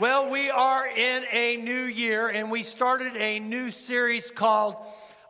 [0.00, 4.76] Well, we are in a new year, and we started a new series called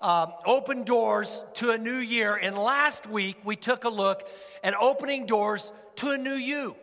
[0.00, 2.36] um, Open Doors to a New Year.
[2.36, 4.28] And last week, we took a look
[4.62, 6.76] at opening doors to a new you.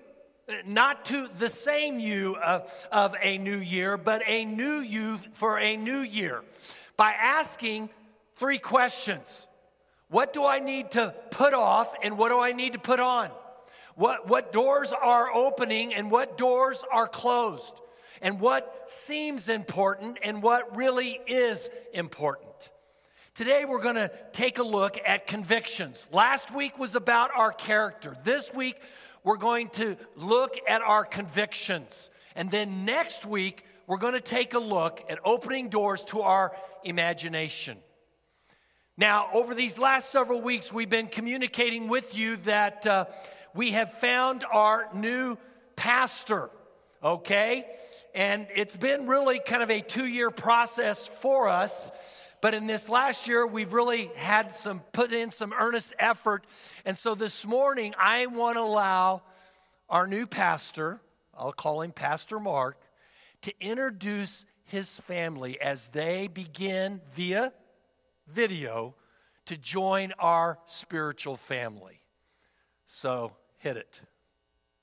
[0.65, 5.57] Not to the same you of, of a new year, but a new you for
[5.57, 6.43] a new year
[6.97, 7.89] by asking
[8.35, 9.47] three questions
[10.09, 13.31] What do I need to put off, and what do I need to put on?
[13.97, 17.73] What, what doors are opening and what doors are closed,
[18.21, 22.69] and what seems important and what really is important.
[23.33, 26.07] Today, we're going to take a look at convictions.
[26.11, 28.15] Last week was about our character.
[28.23, 28.79] This week,
[29.23, 32.11] we're going to look at our convictions.
[32.35, 36.55] And then next week, we're going to take a look at opening doors to our
[36.83, 37.79] imagination.
[38.95, 42.85] Now, over these last several weeks, we've been communicating with you that.
[42.85, 43.05] Uh,
[43.57, 45.35] we have found our new
[45.75, 46.51] pastor,
[47.03, 47.65] okay?
[48.13, 51.91] And it's been really kind of a two year process for us.
[52.39, 56.45] But in this last year, we've really had some, put in some earnest effort.
[56.85, 59.23] And so this morning, I want to allow
[59.89, 61.01] our new pastor,
[61.35, 62.77] I'll call him Pastor Mark,
[63.41, 67.51] to introduce his family as they begin via
[68.27, 68.93] video
[69.45, 72.01] to join our spiritual family.
[72.85, 73.33] So
[73.67, 73.99] Hit it.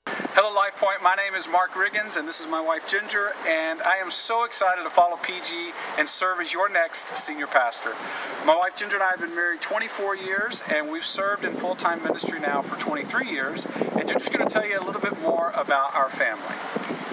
[0.05, 1.01] Hello, Life Point.
[1.01, 4.43] My name is Mark Riggins, and this is my wife Ginger, and I am so
[4.43, 7.95] excited to follow PG and serve as your next senior pastor.
[8.45, 11.73] My wife Ginger and I have been married 24 years, and we've served in full
[11.73, 13.65] time ministry now for 23 years.
[13.97, 16.43] And Ginger's going to tell you a little bit more about our family.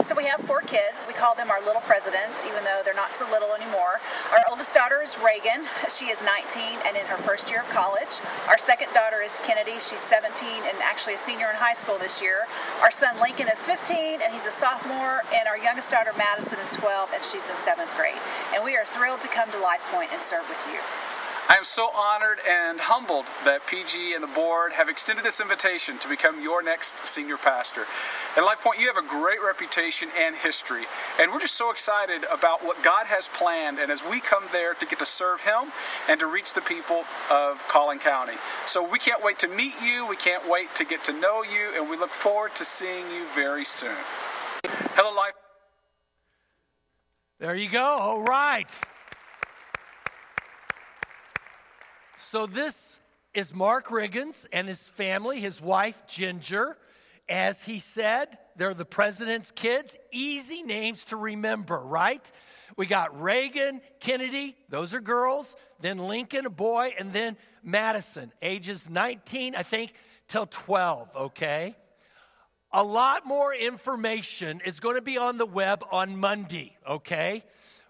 [0.02, 1.06] So we have four kids.
[1.06, 4.02] We call them our little presidents, even though they're not so little anymore.
[4.32, 5.62] Our oldest daughter is Reagan.
[5.88, 8.18] She is 19 and in her first year of college.
[8.48, 9.78] Our second daughter is Kennedy.
[9.78, 10.26] She's 17
[10.66, 12.50] and actually a senior in high school this year.
[12.82, 15.22] Our son Lincoln is 15 and he's a sophomore.
[15.32, 18.18] And our youngest daughter Madison is 12 and she's in seventh grade.
[18.56, 20.82] And we are thrilled to come to Life Point and serve with you.
[21.48, 25.98] I am so honored and humbled that PG and the board have extended this invitation
[25.98, 27.84] to become your next senior pastor.
[28.36, 30.84] At Life Point, you have a great reputation and history,
[31.20, 33.80] and we're just so excited about what God has planned.
[33.80, 35.72] And as we come there to get to serve Him
[36.08, 38.34] and to reach the people of Collin County,
[38.66, 40.06] so we can't wait to meet you.
[40.08, 43.26] We can't wait to get to know you, and we look forward to seeing you
[43.34, 43.96] very soon.
[44.94, 45.34] Hello, Life.
[47.40, 47.82] There you go.
[47.82, 48.70] All right.
[52.32, 52.98] So, this
[53.34, 56.78] is Mark Riggins and his family, his wife Ginger.
[57.28, 59.98] As he said, they're the president's kids.
[60.12, 62.32] Easy names to remember, right?
[62.74, 68.88] We got Reagan, Kennedy, those are girls, then Lincoln, a boy, and then Madison, ages
[68.88, 69.92] 19, I think,
[70.26, 71.76] till 12, okay?
[72.72, 77.44] A lot more information is going to be on the web on Monday, okay?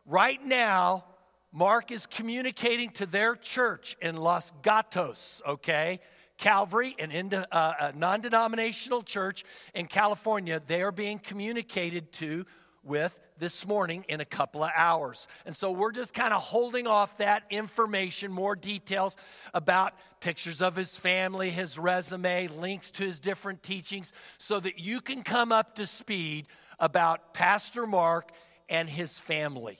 [0.04, 1.04] Right now,
[1.52, 6.00] Mark is communicating to their church in Los Gatos, okay?
[6.38, 12.46] Calvary, an uh, a non denominational church in California, they are being communicated to
[12.82, 15.28] with this morning in a couple of hours.
[15.46, 19.16] And so we're just kind of holding off that information, more details
[19.54, 25.00] about pictures of his family, his resume, links to his different teachings, so that you
[25.00, 26.46] can come up to speed
[26.80, 28.32] about Pastor Mark
[28.68, 29.78] and his family.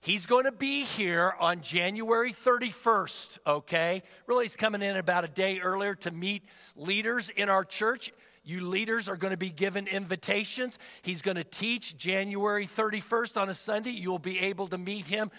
[0.00, 4.02] He's going to be here on January 31st, okay?
[4.26, 6.44] Really, he's coming in about a day earlier to meet
[6.76, 8.12] leaders in our church.
[8.44, 10.78] You leaders are going to be given invitations.
[11.02, 13.90] He's going to teach January 31st on a Sunday.
[13.90, 15.30] You'll be able to meet him.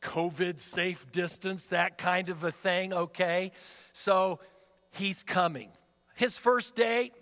[0.00, 3.52] COVID safe distance, that kind of a thing, okay?
[3.92, 4.40] So
[4.92, 5.70] he's coming.
[6.14, 7.12] His first day,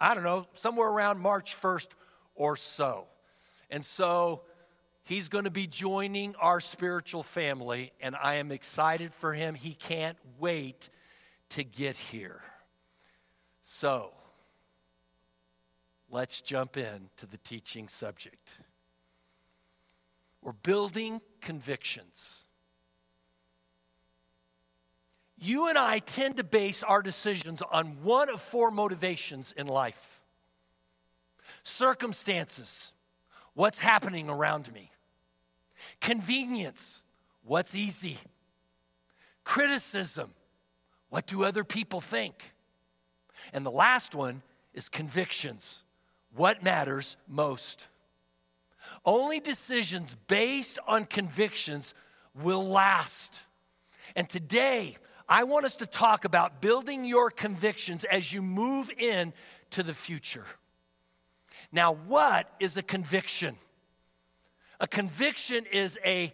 [0.00, 1.88] I don't know, somewhere around March 1st
[2.34, 3.06] or so.
[3.70, 4.42] And so
[5.04, 9.54] He's going to be joining our spiritual family, and I am excited for him.
[9.54, 10.88] He can't wait
[11.50, 12.40] to get here.
[13.60, 14.12] So,
[16.10, 18.58] let's jump in to the teaching subject.
[20.40, 22.44] We're building convictions.
[25.36, 30.22] You and I tend to base our decisions on one of four motivations in life
[31.62, 32.92] circumstances,
[33.54, 34.90] what's happening around me,
[36.04, 37.02] Convenience,
[37.44, 38.18] what's easy?
[39.42, 40.34] Criticism,
[41.08, 42.52] what do other people think?
[43.54, 44.42] And the last one
[44.74, 45.82] is convictions,
[46.36, 47.88] what matters most?
[49.06, 51.94] Only decisions based on convictions
[52.34, 53.40] will last.
[54.14, 59.32] And today, I want us to talk about building your convictions as you move in
[59.70, 60.44] to the future.
[61.72, 63.56] Now, what is a conviction?
[64.84, 66.30] A conviction is a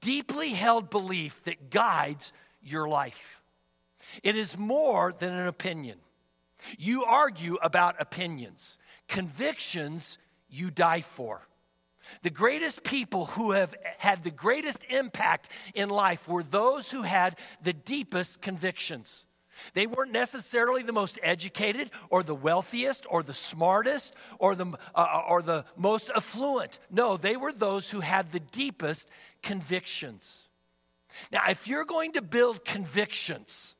[0.00, 2.32] deeply held belief that guides
[2.62, 3.42] your life.
[4.22, 5.98] It is more than an opinion.
[6.78, 10.18] You argue about opinions, convictions
[10.48, 11.48] you die for.
[12.22, 17.36] The greatest people who have had the greatest impact in life were those who had
[17.64, 19.26] the deepest convictions.
[19.74, 25.22] They weren't necessarily the most educated or the wealthiest or the smartest or the, uh,
[25.28, 26.78] or the most affluent.
[26.90, 29.10] No, they were those who had the deepest
[29.42, 30.48] convictions.
[31.30, 33.76] Now, if you're going to build convictions,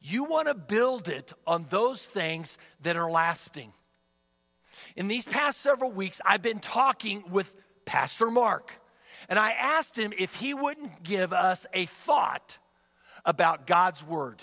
[0.00, 3.72] you want to build it on those things that are lasting.
[4.96, 7.54] In these past several weeks, I've been talking with
[7.84, 8.80] Pastor Mark,
[9.28, 12.58] and I asked him if he wouldn't give us a thought
[13.24, 14.42] about God's Word.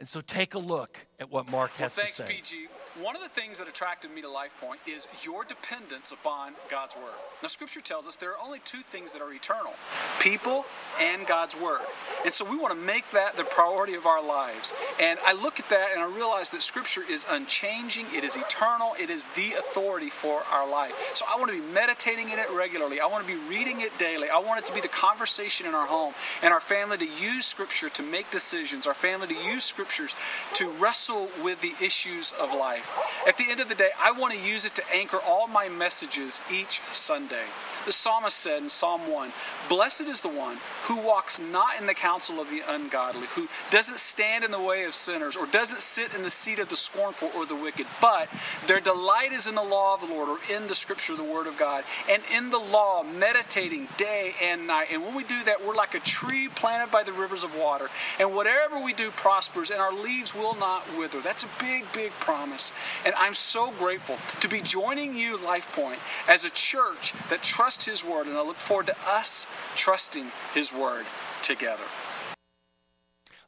[0.00, 2.28] And so take a look at what Mark has well, thanks, to say.
[2.28, 2.66] Thanks, PG.
[3.02, 7.14] One of the things that attracted me to LifePoint is your dependence upon God's Word.
[7.40, 9.72] Now, Scripture tells us there are only two things that are eternal
[10.20, 10.64] people
[11.00, 11.82] and God's Word.
[12.24, 14.72] And so we want to make that the priority of our lives.
[15.00, 18.94] And I look at that and I realize that Scripture is unchanging, it is eternal,
[18.98, 20.92] it is the authority for our life.
[21.14, 23.00] So I want to be meditating in it regularly.
[23.00, 24.28] I want to be reading it daily.
[24.28, 26.12] I want it to be the conversation in our home
[26.42, 30.14] and our family to use Scripture to make decisions, our family to use Scriptures
[30.54, 31.09] to wrestle
[31.42, 32.98] with the issues of life.
[33.26, 35.68] At the end of the day, I want to use it to anchor all my
[35.68, 37.44] messages each Sunday.
[37.86, 39.32] The psalmist said in Psalm 1
[39.68, 43.98] Blessed is the one who walks not in the counsel of the ungodly, who doesn't
[43.98, 47.30] stand in the way of sinners, or doesn't sit in the seat of the scornful
[47.36, 48.28] or the wicked, but
[48.66, 51.46] their delight is in the law of the Lord, or in the scripture, the word
[51.46, 54.88] of God, and in the law, meditating day and night.
[54.92, 57.88] And when we do that, we're like a tree planted by the rivers of water,
[58.18, 61.20] and whatever we do prospers, and our leaves will not wither.
[61.20, 62.72] That's a big, big promise.
[63.06, 65.96] And I'm so grateful to be joining you, LifePoint,
[66.28, 70.72] as a church that trusts His Word, and I look forward to us trusting His
[70.72, 71.06] Word
[71.42, 71.82] together.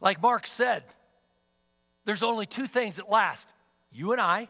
[0.00, 0.82] Like Mark said,
[2.06, 3.48] there's only two things that last
[3.92, 4.48] you and I,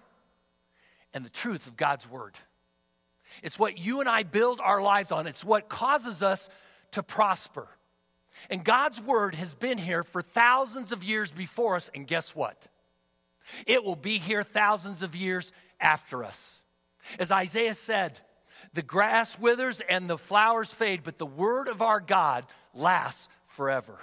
[1.12, 2.34] and the truth of God's Word.
[3.42, 6.48] It's what you and I build our lives on, it's what causes us
[6.92, 7.68] to prosper.
[8.48, 12.68] And God's Word has been here for thousands of years before us, and guess what?
[13.66, 16.62] It will be here thousands of years after us.
[17.18, 18.20] As Isaiah said,
[18.74, 23.98] the grass withers and the flowers fade, but the word of our God lasts forever.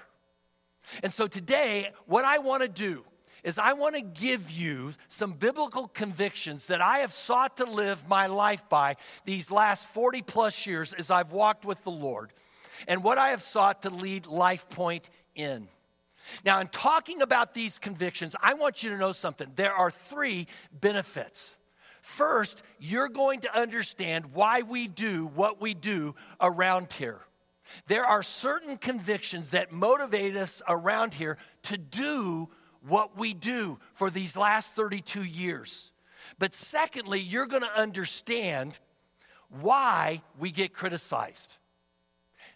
[1.03, 3.06] And so today, what I want to do
[3.44, 8.07] is I want to give you some biblical convictions that I have sought to live
[8.07, 8.95] my life by
[9.25, 12.33] these last 40 plus years as I've walked with the Lord
[12.88, 15.03] and what I have sought to lead LifePoint
[15.36, 15.68] in.
[16.45, 19.51] Now, in talking about these convictions, I want you to know something.
[19.55, 21.57] There are three benefits.
[22.01, 27.19] First, you're going to understand why we do what we do around here.
[27.87, 32.49] There are certain convictions that motivate us around here to do
[32.87, 35.91] what we do for these last 32 years.
[36.39, 38.79] But secondly, you're going to understand
[39.49, 41.57] why we get criticized.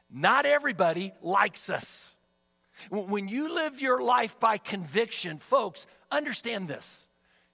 [0.10, 2.16] Not everybody likes us.
[2.90, 7.08] When you live your life by conviction, folks, understand this.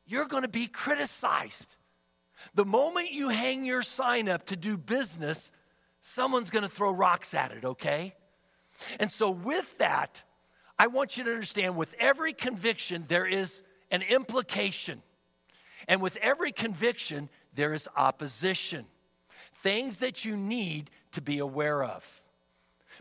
[0.06, 1.76] You're going to be criticized.
[2.56, 5.52] The moment you hang your sign up to do business,
[6.00, 8.16] someone's going to throw rocks at it, okay?
[9.00, 10.24] And so, with that,
[10.78, 13.62] I want you to understand with every conviction, there is
[13.92, 15.02] an implication.
[15.88, 18.86] And with every conviction, there is opposition.
[19.56, 22.22] Things that you need to be aware of.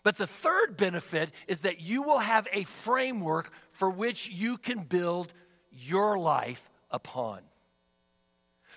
[0.02, 4.80] But the third benefit is that you will have a framework for which you can
[4.80, 5.32] build
[5.72, 7.40] your life upon.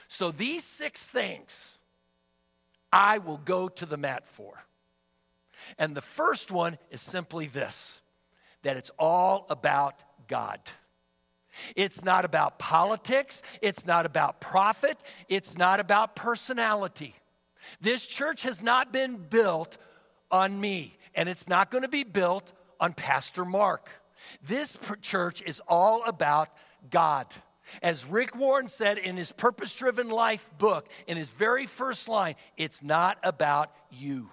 [0.08, 1.80] So these six things
[2.92, 4.66] I will go to the mat for.
[5.78, 8.02] And the first one is simply this
[8.64, 10.60] that it's all about God.
[11.76, 14.98] It's not about politics, it's not about profit,
[15.28, 17.16] it's not about personality.
[17.80, 19.78] This church has not been built
[20.30, 23.90] on me, and it's not going to be built on Pastor Mark.
[24.44, 26.50] This church is all about
[26.90, 27.28] God.
[27.82, 32.36] As Rick Warren said in his Purpose Driven Life book, in his very first line,
[32.58, 34.30] it's not about you.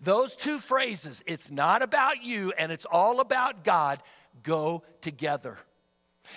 [0.00, 4.02] Those two phrases, it's not about you and it's all about God,
[4.42, 5.58] go together.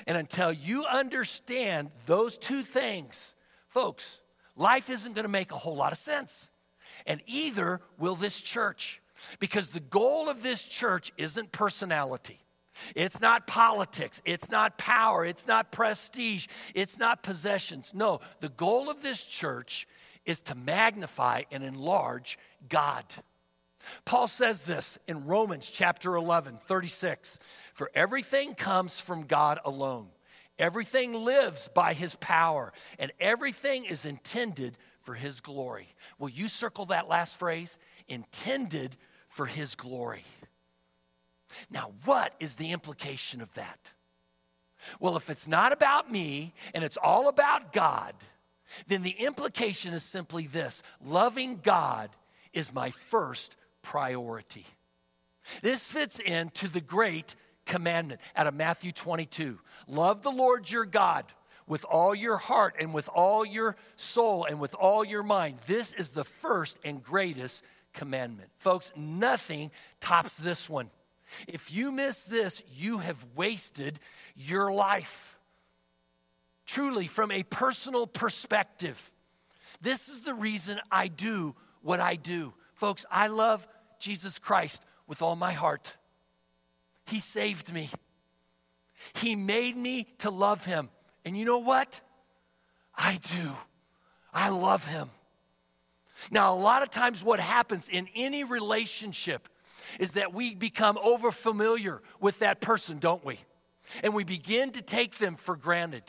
[0.08, 3.36] And until you understand those two things,
[3.68, 4.22] folks,
[4.56, 6.50] life isn't going to make a whole lot of sense.
[7.06, 9.01] And either will this church.
[9.40, 12.40] Because the goal of this church isn't personality.
[12.96, 14.22] It's not politics.
[14.26, 15.26] It's not power.
[15.26, 16.48] It's not prestige.
[16.74, 17.94] It's not possessions.
[17.94, 19.88] No, the goal of this church
[20.26, 22.38] is to magnify and enlarge
[22.70, 23.04] God.
[24.06, 27.40] Paul says this in Romans chapter 11, 36
[27.74, 30.10] For everything comes from God alone,
[30.60, 35.88] everything lives by his power, and everything is intended for his glory.
[36.20, 37.80] Will you circle that last phrase?
[38.08, 38.96] Intended
[39.32, 40.26] for his glory.
[41.70, 43.80] Now, what is the implication of that?
[45.00, 48.14] Well, if it's not about me and it's all about God,
[48.88, 52.10] then the implication is simply this loving God
[52.52, 54.66] is my first priority.
[55.62, 57.36] This fits into the great
[57.66, 61.24] commandment out of Matthew 22 Love the Lord your God
[61.68, 65.58] with all your heart and with all your soul and with all your mind.
[65.68, 68.50] This is the first and greatest commandment.
[68.60, 70.90] Folks, nothing tops this one.
[71.48, 74.00] If you miss this, you have wasted
[74.36, 75.38] your life.
[76.66, 79.12] Truly, from a personal perspective,
[79.82, 82.54] this is the reason I do what I do.
[82.76, 83.68] Folks, I love
[84.00, 85.98] Jesus Christ with all my heart.
[87.06, 87.90] He saved me,
[89.14, 90.90] He made me to love Him.
[91.26, 92.02] And you know what?
[92.96, 93.52] I do.
[94.34, 95.10] I love Him.
[96.30, 99.48] Now, a lot of times, what happens in any relationship
[100.00, 103.40] is that we become over familiar with that person, don't we?
[104.04, 106.04] And we begin to take them for granted.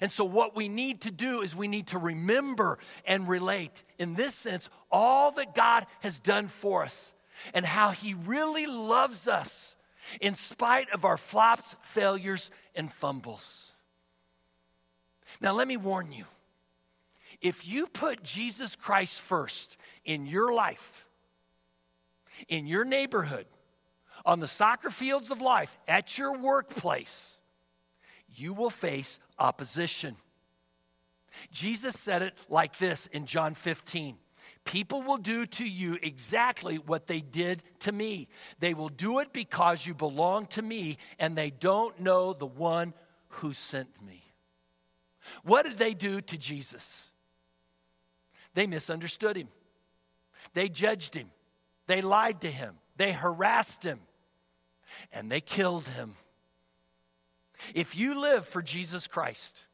[0.00, 4.14] And so, what we need to do is we need to remember and relate, in
[4.14, 7.14] this sense, all that God has done for us
[7.54, 9.76] and how He really loves us
[10.20, 13.72] in spite of our flops, failures, and fumbles.
[15.40, 16.24] Now, let me warn you
[17.40, 21.06] if you put Jesus Christ first in your life,
[22.48, 23.46] in your neighborhood,
[24.24, 27.40] on the soccer fields of life, at your workplace,
[28.34, 30.16] you will face opposition.
[31.50, 34.18] Jesus said it like this in John 15
[34.64, 38.28] People will do to you exactly what they did to me.
[38.58, 42.92] They will do it because you belong to me and they don't know the one
[43.28, 44.22] who sent me.
[45.44, 47.10] What did they do to Jesus?
[48.54, 49.48] They misunderstood him,
[50.54, 51.30] they judged him,
[51.86, 54.00] they lied to him, they harassed him,
[55.12, 56.14] and they killed him.
[57.74, 59.66] If you live for Jesus Christ,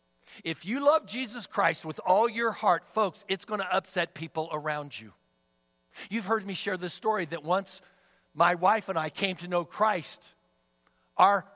[0.45, 4.49] if you love Jesus Christ with all your heart, folks, it's going to upset people
[4.53, 5.13] around you.
[6.11, 7.81] You've heard me share this story that once
[8.35, 10.35] my wife and I came to know Christ,
[11.17, 11.47] our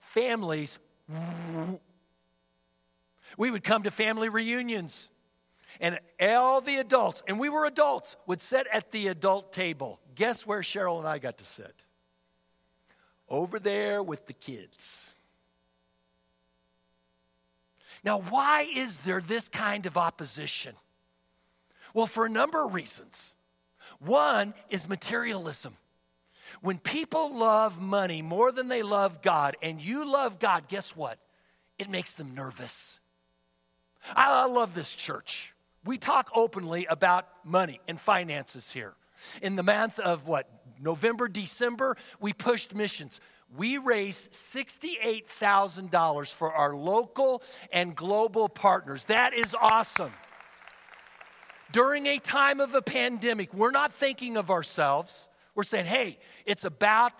[0.00, 0.78] families,
[3.38, 5.10] we would come to family reunions,
[5.80, 10.00] and all the adults, and we were adults, would sit at the adult table.
[10.14, 11.84] Guess where Cheryl and I got to sit?
[13.28, 15.10] Over there with the kids.
[18.04, 20.74] Now, why is there this kind of opposition?
[21.92, 23.34] Well, for a number of reasons.
[23.98, 25.76] One is materialism.
[26.60, 31.18] When people love money more than they love God, and you love God, guess what?
[31.78, 33.00] It makes them nervous.
[34.14, 35.54] I, love this church.
[35.86, 38.94] We talk openly about money and finances here.
[39.40, 40.48] In the month of what,
[40.80, 43.20] November, December, we pushed missions
[43.54, 49.04] we raised $68,000 for our local and global partners.
[49.04, 50.12] That is awesome.
[51.72, 55.28] During a time of a pandemic, we're not thinking of ourselves.
[55.54, 57.12] We're saying, hey, it's about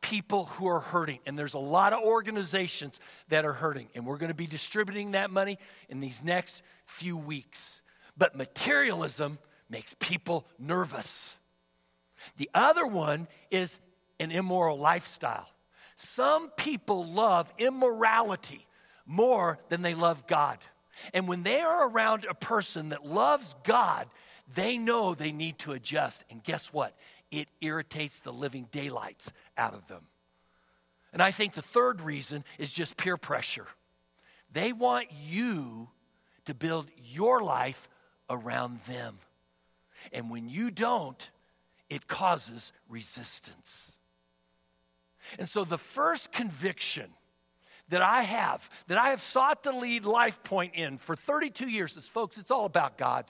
[0.00, 1.20] people who are hurting.
[1.26, 3.88] And there's a lot of organizations that are hurting.
[3.94, 7.81] And we're going to be distributing that money in these next few weeks.
[8.16, 9.38] But materialism
[9.68, 11.38] makes people nervous.
[12.36, 13.80] The other one is
[14.20, 15.48] an immoral lifestyle.
[15.96, 18.66] Some people love immorality
[19.06, 20.58] more than they love God.
[21.14, 24.08] And when they are around a person that loves God,
[24.54, 26.24] they know they need to adjust.
[26.30, 26.94] And guess what?
[27.30, 30.06] It irritates the living daylights out of them.
[31.12, 33.66] And I think the third reason is just peer pressure.
[34.52, 35.88] They want you
[36.44, 37.88] to build your life
[38.30, 39.18] around them.
[40.12, 41.30] And when you don't,
[41.88, 43.96] it causes resistance.
[45.38, 47.10] And so the first conviction
[47.88, 51.96] that I have, that I have sought to lead Life Point in for 32 years
[51.96, 53.26] is, folks, it's all about God.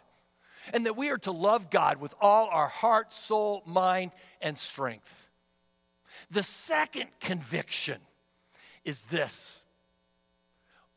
[0.73, 5.29] And that we are to love God with all our heart, soul, mind, and strength.
[6.31, 7.99] The second conviction
[8.85, 9.65] is this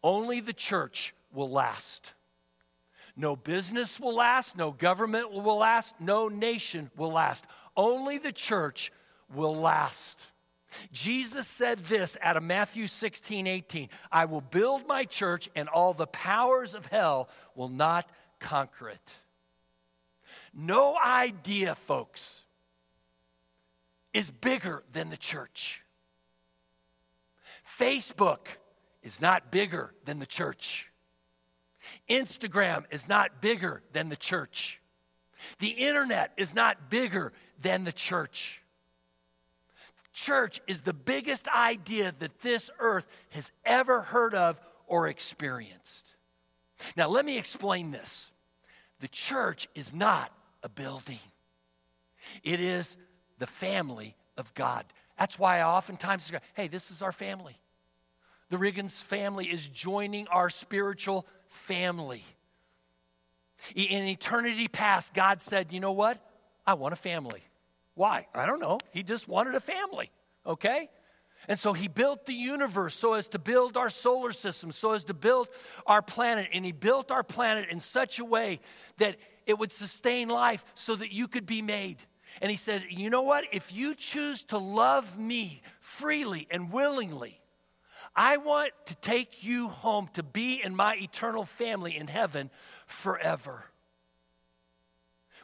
[0.03, 2.13] only the church will last.
[3.17, 7.45] No business will last, no government will last, no nation will last.
[7.77, 8.91] Only the church
[9.34, 10.27] will last.
[10.91, 15.93] Jesus said this out of Matthew 16, 18 I will build my church, and all
[15.93, 19.15] the powers of hell will not conquer it.
[20.53, 22.45] No idea, folks,
[24.13, 25.84] is bigger than the church.
[27.65, 28.48] Facebook
[29.03, 30.91] is not bigger than the church.
[32.09, 34.81] Instagram is not bigger than the church.
[35.59, 38.63] The internet is not bigger than the church.
[40.13, 46.15] Church is the biggest idea that this earth has ever heard of or experienced.
[46.95, 48.31] Now, let me explain this.
[49.01, 50.31] The church is not
[50.63, 51.19] a building,
[52.43, 52.97] it is
[53.39, 54.85] the family of God.
[55.19, 57.57] That's why I oftentimes say, hey, this is our family.
[58.50, 62.24] The Riggins family is joining our spiritual family.
[63.75, 66.19] In eternity past, God said, you know what?
[66.67, 67.41] I want a family.
[67.95, 68.27] Why?
[68.33, 68.79] I don't know.
[68.91, 70.12] He just wanted a family,
[70.45, 70.89] okay?
[71.47, 75.05] And so he built the universe so as to build our solar system, so as
[75.05, 75.47] to build
[75.85, 76.50] our planet.
[76.53, 78.59] And he built our planet in such a way
[78.97, 81.97] that it would sustain life so that you could be made.
[82.41, 83.45] And he said, You know what?
[83.51, 87.39] If you choose to love me freely and willingly,
[88.15, 92.50] I want to take you home to be in my eternal family in heaven
[92.86, 93.65] forever.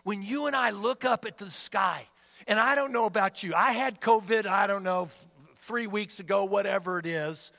[0.03, 2.07] When you and I look up at the sky,
[2.47, 5.09] and I don't know about you, I had COVID, I don't know,
[5.57, 7.51] three weeks ago, whatever it is,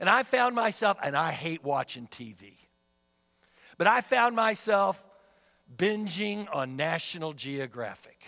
[0.00, 2.52] and I found myself, and I hate watching TV,
[3.78, 5.06] but I found myself
[5.76, 8.24] binging on National Geographic.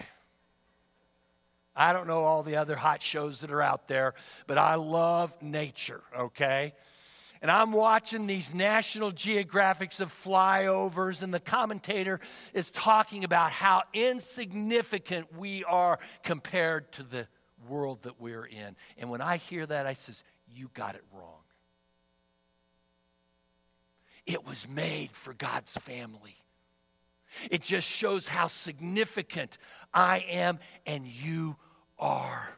[1.81, 4.13] I don't know all the other hot shows that are out there,
[4.47, 6.75] but I love nature, okay?
[7.41, 12.21] And I'm watching these National Geographics of flyovers, and the commentator
[12.53, 17.27] is talking about how insignificant we are compared to the
[17.67, 18.77] world that we're in.
[18.99, 20.23] And when I hear that, I says,
[20.55, 21.41] You got it wrong.
[24.27, 26.37] It was made for God's family.
[27.51, 29.57] It just shows how significant
[29.95, 31.57] I am and you
[32.01, 32.49] are.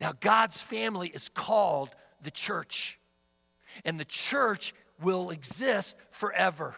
[0.00, 1.90] Now, God's family is called
[2.22, 2.98] the church,
[3.84, 6.76] and the church will exist forever.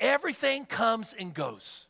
[0.00, 1.88] Everything comes and goes.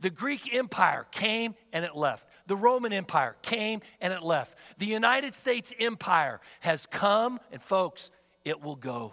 [0.00, 2.28] The Greek Empire came and it left.
[2.46, 4.56] The Roman Empire came and it left.
[4.78, 8.10] The United States Empire has come, and folks,
[8.44, 9.12] it will go.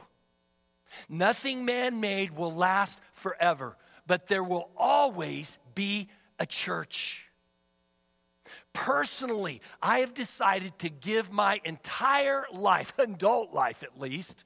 [1.10, 3.78] Nothing man made will last forever,
[4.08, 6.08] but there will always be
[6.40, 7.25] a church.
[8.76, 14.44] Personally, I have decided to give my entire life, adult life at least,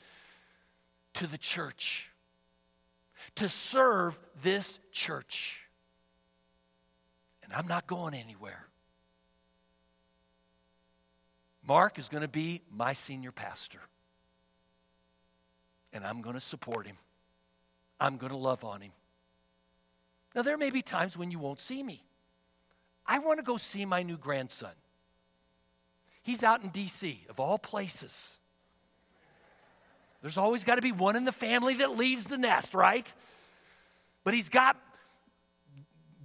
[1.15, 2.11] to the church,
[3.35, 5.65] to serve this church.
[7.43, 8.67] And I'm not going anywhere.
[11.67, 13.81] Mark is going to be my senior pastor
[15.93, 16.97] and I'm going to support him.
[17.99, 18.91] I'm going to love on him.
[20.35, 22.03] Now, there may be times when you won't see me.
[23.05, 24.71] I want to go see my new grandson.
[26.21, 28.37] He's out in D.C., of all places.
[30.21, 33.11] There's always got to be one in the family that leaves the nest, right?
[34.23, 34.77] But he's got,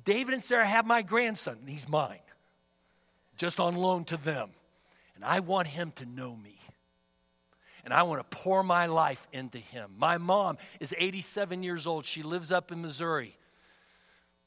[0.04, 2.18] David and Sarah have my grandson, and he's mine,
[3.36, 4.50] just on loan to them.
[5.14, 6.58] And I want him to know me
[7.84, 9.90] and I want to pour my life into him.
[9.98, 12.06] My mom is 87 years old.
[12.06, 13.36] She lives up in Missouri.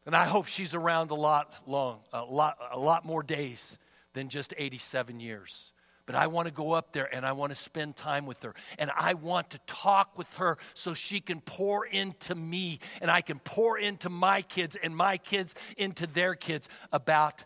[0.08, 3.78] And I hope she's around a lot long, a lot, a lot more days
[4.14, 5.72] than just 87 years.
[6.08, 8.56] But I want to go up there and I want to spend time with her.
[8.80, 13.22] And I want to talk with her so she can pour into me and I
[13.22, 17.44] can pour into my kids and my kids into their kids about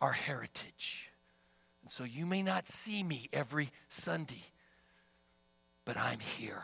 [0.00, 1.10] our heritage.
[1.82, 4.44] And so you may not see me every Sunday
[5.86, 6.62] but I'm here.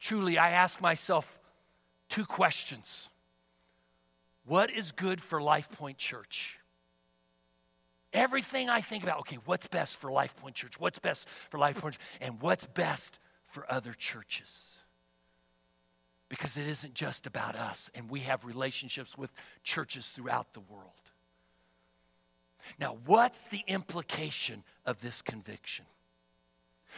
[0.00, 1.38] Truly, I ask myself
[2.08, 3.10] two questions
[4.44, 6.58] What is good for Life Point Church?
[8.12, 10.80] Everything I think about, okay, what's best for Life Point Church?
[10.80, 12.06] What's best for Life Point Church?
[12.20, 14.78] And what's best for other churches?
[16.28, 20.92] Because it isn't just about us, and we have relationships with churches throughout the world.
[22.80, 25.84] Now, what's the implication of this conviction?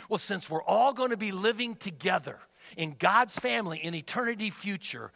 [0.09, 2.39] Well, since we're all going to be living together
[2.77, 5.13] in God's family in eternity future,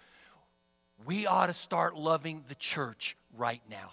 [1.04, 3.90] we ought to start loving the church right now.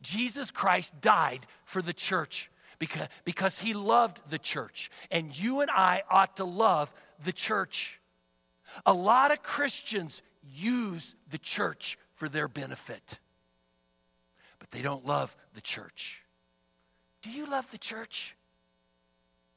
[0.00, 4.90] Jesus Christ died for the church because, because he loved the church.
[5.10, 6.92] And you and I ought to love
[7.24, 8.00] the church.
[8.86, 10.22] A lot of Christians
[10.54, 13.18] use the church for their benefit
[14.62, 16.22] but they don't love the church.
[17.20, 18.36] Do you love the church?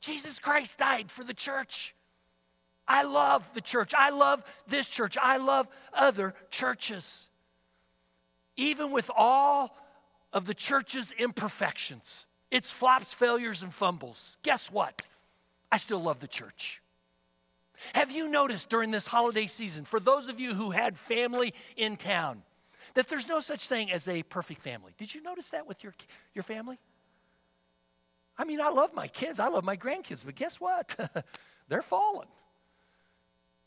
[0.01, 1.93] Jesus Christ died for the church.
[2.87, 3.93] I love the church.
[3.97, 5.17] I love this church.
[5.21, 7.27] I love other churches.
[8.55, 9.75] Even with all
[10.31, 15.01] of the church's imperfections, its flops, failures, and fumbles, guess what?
[15.71, 16.81] I still love the church.
[17.93, 21.97] Have you noticed during this holiday season, for those of you who had family in
[21.97, 22.43] town,
[22.93, 24.93] that there's no such thing as a perfect family?
[24.97, 25.93] Did you notice that with your,
[26.33, 26.79] your family?
[28.37, 30.95] I mean, I love my kids, I love my grandkids, but guess what?
[31.67, 32.27] They're fallen.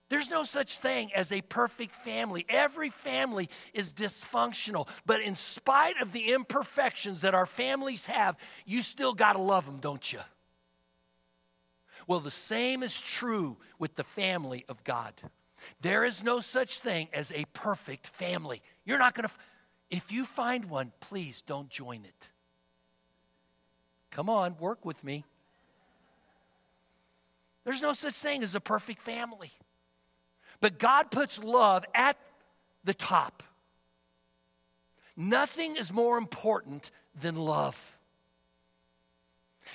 [0.08, 2.46] There's no such thing as a perfect family.
[2.48, 4.88] Every family is dysfunctional.
[5.04, 9.66] But in spite of the imperfections that our families have, you still got to love
[9.66, 10.20] them, don't you?
[12.06, 15.12] Well, the same is true with the family of God.
[15.82, 18.62] There is no such thing as a perfect family.
[18.86, 19.34] You're not going to,
[19.90, 22.28] if you find one, please don't join it.
[24.10, 25.24] Come on, work with me.
[27.64, 29.50] There's no such thing as a perfect family.
[30.60, 32.16] But God puts love at
[32.84, 33.42] the top.
[35.16, 36.90] Nothing is more important
[37.20, 37.96] than love.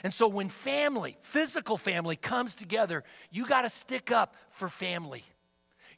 [0.04, 5.24] And so when family, physical family, comes together, you got to stick up for family.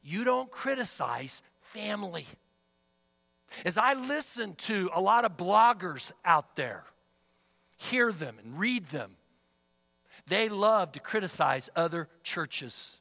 [0.04, 2.26] You don't criticize family.
[3.64, 6.84] As I listen to a lot of bloggers out there,
[7.78, 9.16] hear them and read them,
[10.28, 13.00] they love to criticize other churches.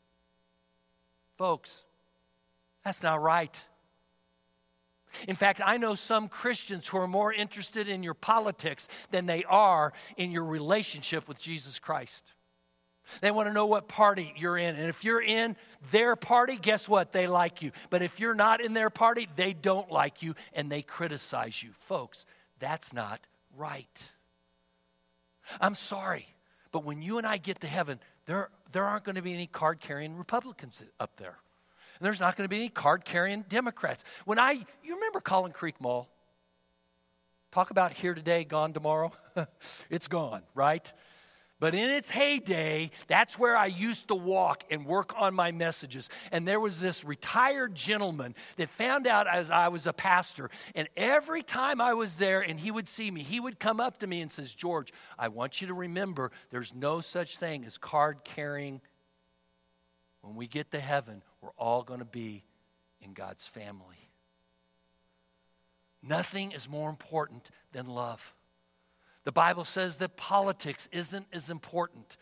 [1.37, 1.85] Folks,
[2.85, 3.65] that's not right.
[5.29, 9.45] In fact, I know some Christians who are more interested in your politics than they
[9.45, 12.35] are in your relationship with Jesus Christ.
[13.21, 14.77] They want to know what party you're in.
[14.77, 15.57] And if you're in
[15.91, 17.13] their party, guess what?
[17.13, 17.71] They like you.
[17.91, 21.71] But if you're not in their party, they don't like you and they criticize you.
[21.77, 22.25] Folks,
[22.59, 23.21] that's not
[23.57, 24.11] right.
[25.61, 26.27] I'm sorry,
[26.73, 29.47] but when you and I get to heaven, there, there aren't going to be any
[29.47, 31.39] card carrying Republicans up there.
[31.99, 34.05] And there's not going to be any card carrying Democrats.
[34.25, 36.09] When I, you remember Collin Creek Mall?
[37.53, 39.13] Talk about here today, gone tomorrow.
[39.91, 40.93] it's gone, right?
[41.65, 46.11] But in its heyday, that's where I used to walk and work on my messages.
[46.31, 50.51] And there was this retired gentleman that found out as I was a pastor.
[50.75, 54.01] And every time I was there and he would see me, he would come up
[54.01, 57.79] to me and says, "George, I want you to remember there's no such thing as
[57.79, 58.83] card carrying.
[60.21, 62.45] When we get to heaven, we're all going to be
[63.01, 64.11] in God's family.
[66.03, 68.35] Nothing is more important than love.
[69.25, 72.17] The Bible says that politics isn't as important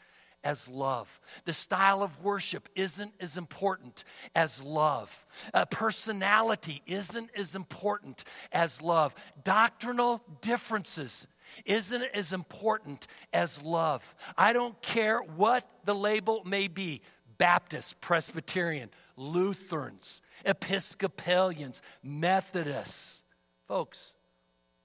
[0.44, 1.20] as love.
[1.44, 5.26] The style of worship isn't as important as love.
[5.54, 9.14] Uh, personality isn't as important as love.
[9.44, 11.26] Doctrinal differences
[11.64, 14.14] isn't as important as love.
[14.36, 17.02] I don't care what the label may be
[17.38, 23.22] Baptist, Presbyterian, Lutherans, Episcopalians, Methodists.
[23.66, 24.14] Folks,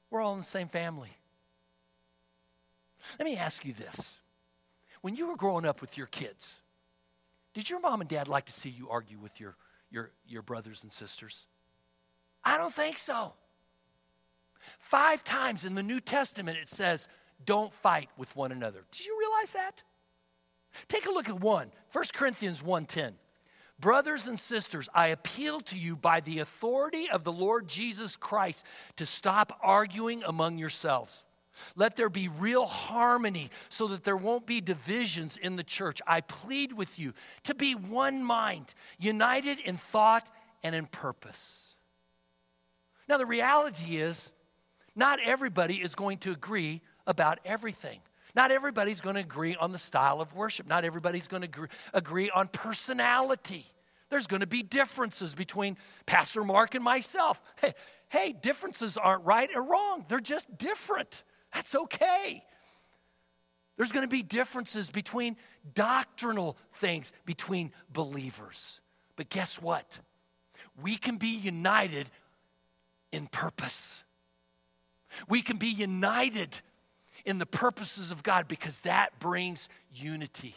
[0.09, 1.09] we're all in the same family.
[3.19, 4.21] Let me ask you this.
[5.01, 6.61] When you were growing up with your kids,
[7.53, 9.55] did your mom and dad like to see you argue with your,
[9.89, 11.47] your, your brothers and sisters?
[12.43, 13.33] I don't think so.
[14.79, 17.07] Five times in the New Testament it says,
[17.45, 18.83] don't fight with one another.
[18.91, 19.83] Did you realize that?
[20.87, 23.13] Take a look at one, 1 Corinthians 1:10.
[23.79, 28.65] Brothers and sisters, I appeal to you by the authority of the Lord Jesus Christ
[28.95, 31.25] to stop arguing among yourselves.
[31.75, 36.01] Let there be real harmony so that there won't be divisions in the church.
[36.07, 40.29] I plead with you to be one mind, united in thought
[40.63, 41.75] and in purpose.
[43.07, 44.31] Now, the reality is,
[44.95, 47.99] not everybody is going to agree about everything.
[48.35, 50.67] Not everybody's going to agree on the style of worship.
[50.67, 53.65] Not everybody's going to agree, on personality.
[54.09, 57.41] There's going to be differences between Pastor Mark and myself.
[57.59, 57.73] Hey,
[58.09, 61.23] hey, differences aren't right or wrong, they're just different.
[61.53, 62.43] That's okay.
[63.77, 65.37] There's going to be differences between
[65.73, 68.81] doctrinal things between believers.
[69.15, 69.99] But guess what?
[70.81, 72.09] We can be united
[73.11, 74.03] in purpose.
[75.29, 76.59] We can be united
[77.25, 80.55] in the purposes of God because that brings unity.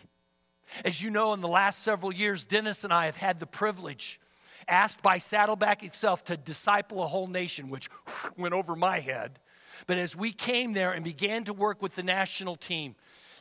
[0.85, 4.21] As you know, in the last several years, Dennis and I have had the privilege,
[4.69, 7.89] asked by Saddleback itself, to disciple a whole nation, which
[8.37, 9.39] went over my head.
[9.87, 12.95] But as we came there and began to work with the national team,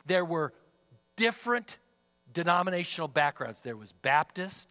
[0.06, 0.52] there were
[1.16, 1.76] different
[2.32, 3.60] denominational backgrounds.
[3.60, 4.68] There was Baptist,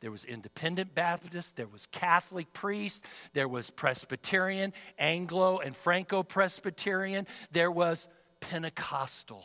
[0.00, 7.26] there was independent Baptist, there was Catholic priest, there was Presbyterian, Anglo and Franco Presbyterian,
[7.52, 8.08] there was
[8.40, 9.44] Pentecostal.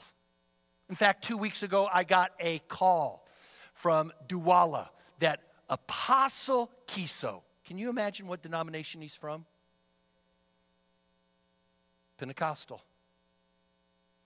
[0.89, 3.27] In fact, two weeks ago, I got a call
[3.73, 7.41] from Douala, that Apostle Kiso.
[7.65, 9.45] Can you imagine what denomination he's from?
[12.17, 12.81] Pentecostal.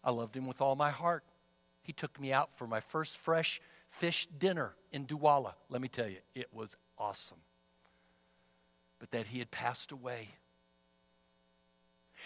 [0.04, 1.23] I loved him with all my heart.
[1.84, 5.54] He took me out for my first fresh fish dinner in Douala.
[5.69, 7.39] Let me tell you, it was awesome.
[8.99, 10.30] But that he had passed away.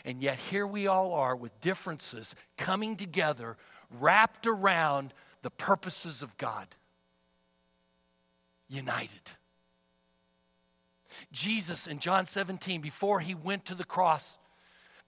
[0.04, 3.56] And yet, here we all are with differences coming together,
[4.00, 6.68] wrapped around the purposes of God.
[8.68, 9.32] United.
[11.32, 14.38] Jesus in John 17, before he went to the cross,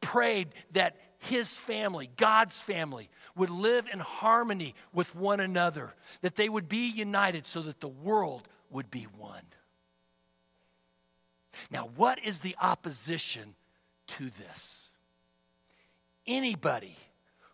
[0.02, 6.50] prayed that his family, God's family, would live in harmony with one another, that they
[6.50, 9.44] would be united so that the world would be one.
[11.72, 13.56] Now, what is the opposition
[14.08, 14.92] to this?
[16.26, 16.98] Anybody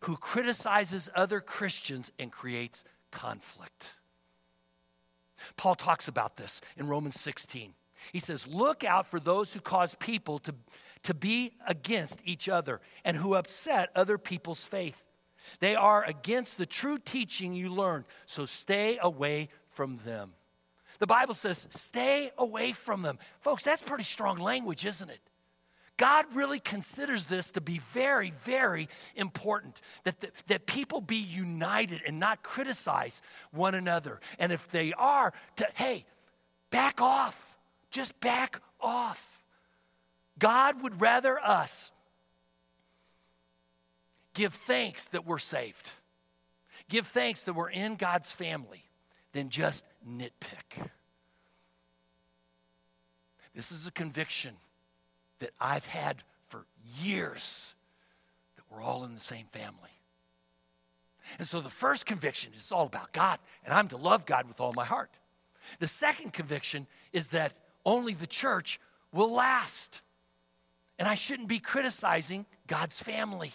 [0.01, 3.93] who criticizes other Christians and creates conflict.
[5.55, 7.73] Paul talks about this in Romans 16.
[8.11, 10.53] He says, Look out for those who cause people to,
[11.03, 15.05] to be against each other and who upset other people's faith.
[15.59, 20.33] They are against the true teaching you learned, so stay away from them.
[20.99, 23.17] The Bible says, stay away from them.
[23.41, 25.19] Folks, that's pretty strong language, isn't it?
[25.97, 32.01] God really considers this to be very, very important that, the, that people be united
[32.07, 34.19] and not criticize one another.
[34.39, 36.05] And if they are, to, hey,
[36.71, 37.57] back off.
[37.91, 39.32] Just back off.
[40.39, 41.91] God would rather us
[44.33, 45.91] give thanks that we're saved,
[46.89, 48.83] give thanks that we're in God's family,
[49.33, 50.89] than just nitpick.
[53.53, 54.55] This is a conviction
[55.39, 56.65] that I've had for
[56.99, 57.75] years
[58.55, 59.89] that we're all in the same family.
[61.37, 64.59] And so the first conviction is all about God, and I'm to love God with
[64.59, 65.19] all my heart.
[65.79, 67.53] The second conviction is that
[67.85, 68.79] only the church
[69.11, 70.01] will last.
[70.99, 73.51] And I shouldn't be criticizing God's family.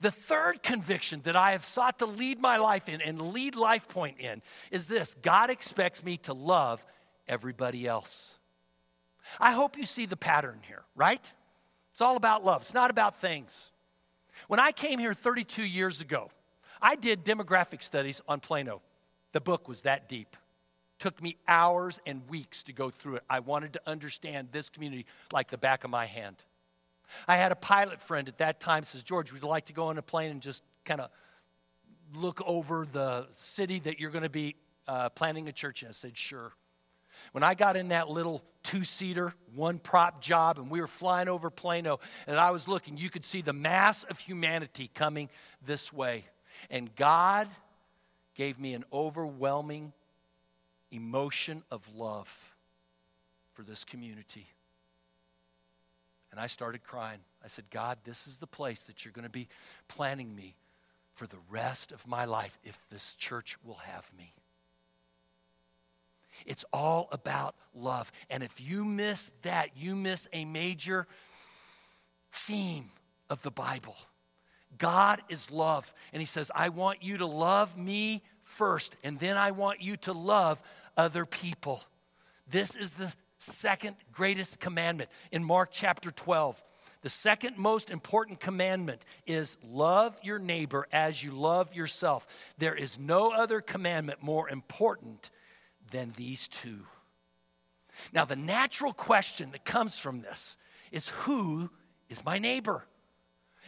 [0.00, 3.88] The third conviction that I have sought to lead my life in and lead Life
[3.88, 6.84] Point in is this God expects me to love
[7.28, 8.38] everybody else.
[9.38, 11.32] I hope you see the pattern here, right?
[11.92, 13.70] It's all about love, it's not about things.
[14.48, 16.30] When I came here 32 years ago,
[16.80, 18.80] I did demographic studies on Plano.
[19.32, 20.36] The book was that deep.
[21.00, 23.24] Took me hours and weeks to go through it.
[23.28, 26.36] I wanted to understand this community like the back of my hand.
[27.26, 29.86] I had a pilot friend at that time says, George, would you like to go
[29.86, 31.10] on a plane and just kind of
[32.14, 35.88] look over the city that you're going to be uh, planting a church in?
[35.88, 36.52] I said, sure.
[37.32, 41.28] When I got in that little two seater, one prop job, and we were flying
[41.28, 45.28] over Plano, and I was looking, you could see the mass of humanity coming
[45.64, 46.24] this way.
[46.70, 47.48] And God
[48.36, 49.92] gave me an overwhelming
[50.90, 52.54] emotion of love
[53.52, 54.46] for this community.
[56.30, 57.18] And I started crying.
[57.44, 59.48] I said, God, this is the place that you're going to be
[59.88, 60.54] planning me
[61.14, 64.32] for the rest of my life if this church will have me.
[66.46, 68.12] It's all about love.
[68.30, 71.06] And if you miss that, you miss a major
[72.32, 72.90] theme
[73.28, 73.96] of the Bible.
[74.78, 75.92] God is love.
[76.12, 79.96] And He says, I want you to love me first, and then I want you
[79.98, 80.62] to love
[80.96, 81.82] other people.
[82.48, 86.62] This is the second greatest commandment in Mark chapter 12.
[87.02, 92.26] The second most important commandment is love your neighbor as you love yourself.
[92.58, 95.30] There is no other commandment more important
[95.90, 96.86] than these two.
[98.12, 100.56] Now, the natural question that comes from this
[100.92, 101.70] is who
[102.08, 102.86] is my neighbor?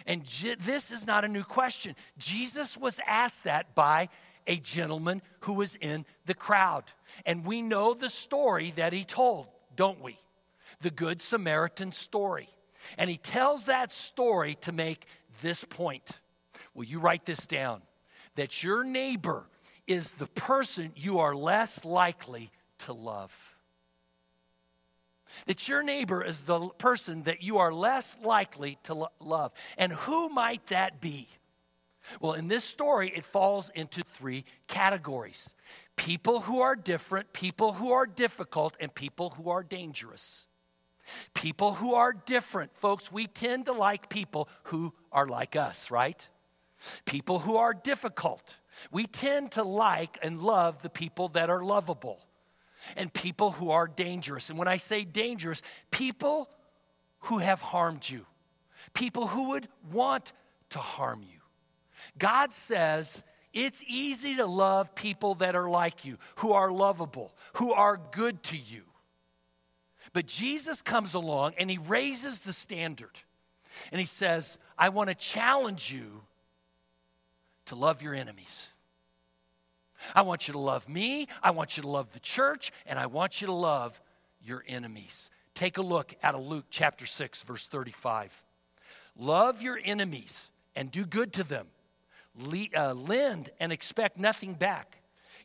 [0.07, 0.25] And
[0.61, 1.95] this is not a new question.
[2.19, 4.09] Jesus was asked that by
[4.47, 6.85] a gentleman who was in the crowd.
[7.27, 10.19] And we know the story that he told don't we?
[10.81, 12.49] The Good Samaritan story.
[12.99, 15.07] And he tells that story to make
[15.41, 16.21] this point.
[16.75, 17.83] Will you write this down?
[18.35, 19.49] That your neighbor
[19.87, 23.55] is the person you are less likely to love.
[25.47, 29.53] That your neighbor is the person that you are less likely to lo- love.
[29.79, 31.29] And who might that be?
[32.21, 35.53] Well, in this story, it falls into three categories
[35.97, 40.47] people who are different, people who are difficult, and people who are dangerous.
[41.35, 46.29] People who are different, folks, we tend to like people who are like us, right?
[47.05, 48.57] People who are difficult.
[48.91, 52.25] We tend to like and love the people that are lovable
[52.97, 54.51] and people who are dangerous.
[54.51, 56.49] And when I say dangerous, people
[57.21, 58.27] who have harmed you,
[58.95, 60.33] people who would want
[60.71, 61.42] to harm you.
[62.19, 67.73] God says It's easy to love people that are like you, who are lovable, who
[67.73, 68.83] are good to you.
[70.13, 73.21] But Jesus comes along and he raises the standard.
[73.91, 76.23] And he says, I want to challenge you
[77.67, 78.69] to love your enemies.
[80.15, 83.07] I want you to love me, I want you to love the church, and I
[83.07, 84.01] want you to love
[84.45, 85.31] your enemies.
[85.55, 88.43] Take a look at Luke chapter 6, verse 35.
[89.17, 91.67] Love your enemies and do good to them.
[92.35, 94.99] Uh, lend and expect nothing back.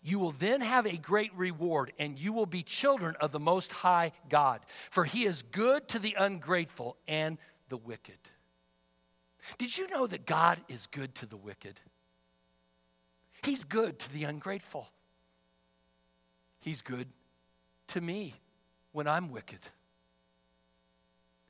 [0.04, 3.72] You will then have a great reward, and you will be children of the Most
[3.72, 4.62] High God.
[4.90, 8.18] For he is good to the ungrateful and the wicked.
[9.58, 11.80] Did you know that God is good to the wicked?
[13.44, 14.88] He's good to the ungrateful.
[16.60, 17.08] He's good
[17.88, 18.36] to me
[18.92, 19.60] when I'm wicked.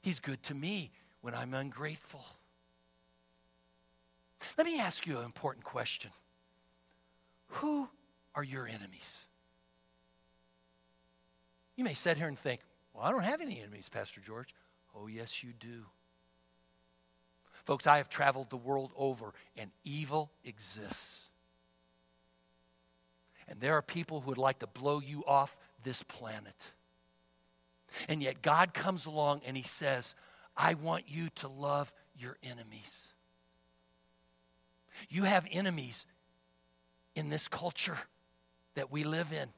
[0.01, 2.25] He's good to me when I'm ungrateful.
[4.57, 6.11] Let me ask you an important question
[7.47, 7.89] Who
[8.35, 9.27] are your enemies?
[11.75, 12.61] You may sit here and think,
[12.93, 14.53] well, I don't have any enemies, Pastor George.
[14.95, 15.85] Oh, yes, you do.
[17.65, 21.29] Folks, I have traveled the world over, and evil exists.
[23.47, 26.73] And there are people who would like to blow you off this planet.
[28.09, 30.15] And yet, God comes along and He says,
[30.55, 33.13] I want you to love your enemies.
[35.09, 36.05] You have enemies
[37.15, 37.97] in this culture
[38.75, 39.49] that we live in.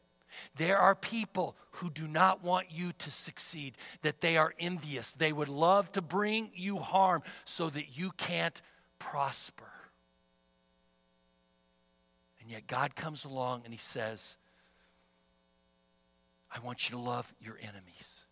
[0.56, 5.14] There are people who do not want you to succeed, that they are envious.
[5.14, 8.62] They would love to bring you harm so that you can't
[9.00, 9.72] prosper.
[12.42, 14.38] And yet God comes along and He says,
[16.56, 18.26] I want you to love your enemies.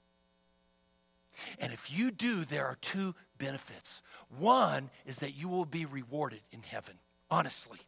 [1.60, 4.02] And if you do, there are two benefits.
[4.38, 6.96] One is that you will be rewarded in heaven,
[7.30, 7.80] honestly.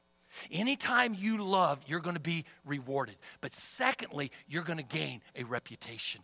[0.52, 3.16] Anytime you love, you're going to be rewarded.
[3.42, 6.22] But secondly, you're going to gain a reputation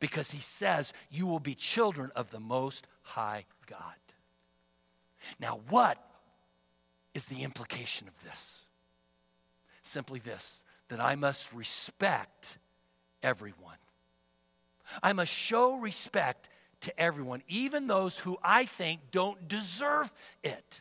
[0.00, 3.94] because he says you will be children of the Most High God.
[5.40, 5.98] Now, what
[7.14, 8.64] is the implication of this?
[9.82, 12.58] Simply this that I must respect
[13.22, 13.76] everyone.
[15.02, 16.48] I must show respect
[16.84, 20.80] to everyone, even those who I think don't deserve it.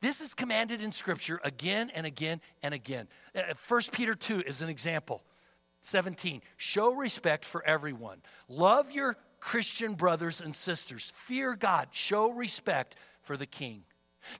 [0.00, 3.08] This is commanded in Scripture again and again and again.
[3.34, 5.22] 1 uh, Peter 2 is an example.
[5.82, 8.20] 17, show respect for everyone.
[8.48, 11.12] Love your Christian brothers and sisters.
[11.14, 11.88] Fear God.
[11.92, 13.84] Show respect for the king.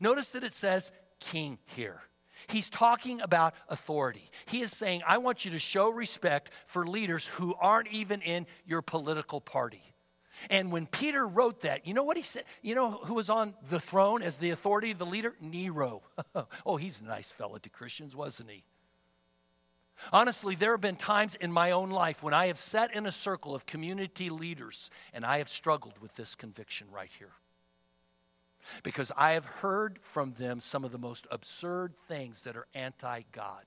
[0.01, 2.01] Notice that it says king here.
[2.47, 4.31] He's talking about authority.
[4.47, 8.47] He is saying, I want you to show respect for leaders who aren't even in
[8.67, 9.94] your political party.
[10.51, 12.45] And when Peter wrote that, you know what he said?
[12.63, 15.35] You know who was on the throne as the authority, the leader?
[15.41, 16.03] Nero.
[16.67, 18.65] oh, he's a nice fellow to Christians, wasn't he?
[20.13, 23.13] Honestly, there have been times in my own life when I have sat in a
[23.13, 27.33] circle of community leaders and I have struggled with this conviction right here.
[28.83, 33.23] Because I have heard from them some of the most absurd things that are anti
[33.33, 33.65] God.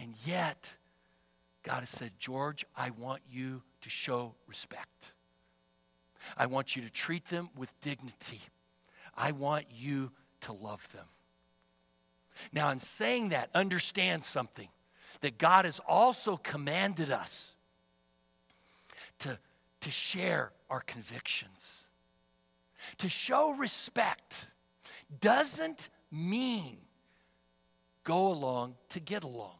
[0.00, 0.76] And yet,
[1.62, 5.12] God has said, George, I want you to show respect.
[6.36, 8.40] I want you to treat them with dignity.
[9.16, 11.06] I want you to love them.
[12.52, 14.68] Now, in saying that, understand something
[15.20, 17.56] that God has also commanded us
[19.20, 19.38] to,
[19.80, 21.88] to share our convictions.
[22.98, 24.46] To show respect
[25.20, 26.78] doesn't mean
[28.04, 29.56] go along to get along.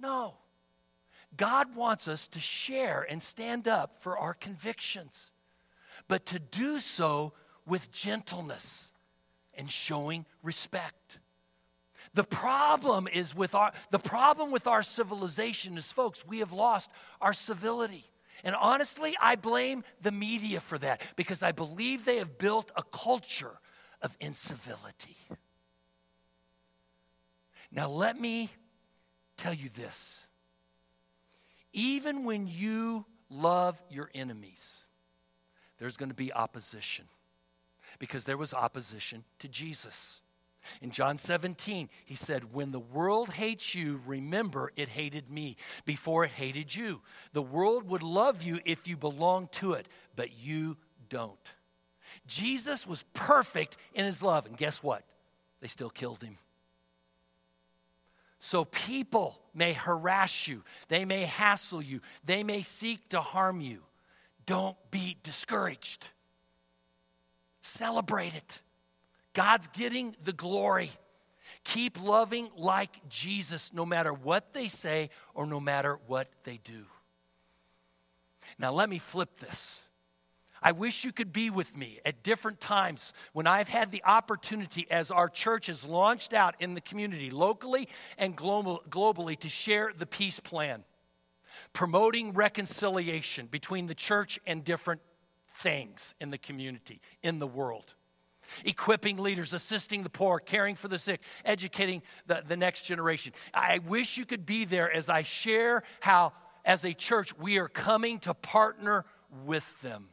[0.00, 0.34] No.
[1.36, 5.32] God wants us to share and stand up for our convictions,
[6.08, 7.32] but to do so
[7.66, 8.92] with gentleness
[9.54, 11.18] and showing respect.
[12.14, 16.90] The problem is with our the problem with our civilization is folks, we have lost
[17.20, 18.04] our civility.
[18.44, 22.82] And honestly, I blame the media for that because I believe they have built a
[22.82, 23.58] culture
[24.02, 25.16] of incivility.
[27.72, 28.50] Now let me
[29.36, 30.26] tell you this
[31.76, 34.86] even when you love your enemies,
[35.78, 37.04] there's going to be opposition
[37.98, 40.22] because there was opposition to Jesus.
[40.80, 46.24] In John 17, he said, When the world hates you, remember it hated me before
[46.24, 47.02] it hated you.
[47.34, 50.76] The world would love you if you belonged to it, but you
[51.08, 51.38] don't.
[52.26, 55.04] Jesus was perfect in his love, and guess what?
[55.60, 56.38] They still killed him.
[58.38, 63.82] So people may harass you, they may hassle you, they may seek to harm you.
[64.44, 66.10] Don't be discouraged.
[67.60, 68.60] Celebrate it.
[69.32, 70.90] God's getting the glory.
[71.64, 76.84] Keep loving like Jesus no matter what they say or no matter what they do.
[78.58, 79.85] Now, let me flip this.
[80.66, 84.84] I wish you could be with me at different times when I've had the opportunity
[84.90, 87.88] as our church has launched out in the community, locally
[88.18, 90.82] and global, globally, to share the peace plan,
[91.72, 95.02] promoting reconciliation between the church and different
[95.48, 97.94] things in the community, in the world.
[98.64, 103.32] Equipping leaders, assisting the poor, caring for the sick, educating the, the next generation.
[103.54, 106.32] I wish you could be there as I share how,
[106.64, 109.04] as a church, we are coming to partner
[109.44, 110.08] with them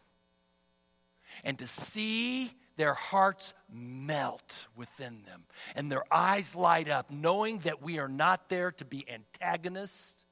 [1.43, 5.43] and to see their hearts melt within them
[5.75, 10.25] and their eyes light up, knowing that we are not there to be antagonists,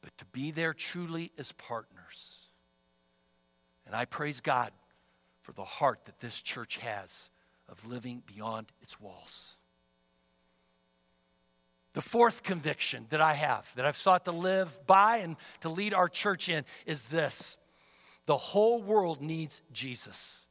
[0.00, 2.46] but to be there truly as partners.
[3.86, 4.72] And I praise God
[5.42, 7.30] for the heart that this church has
[7.68, 9.56] of living beyond its walls.
[11.94, 15.92] The fourth conviction that I have, that I've sought to live by and to lead
[15.92, 17.58] our church in, is this
[18.26, 20.46] the whole world needs Jesus.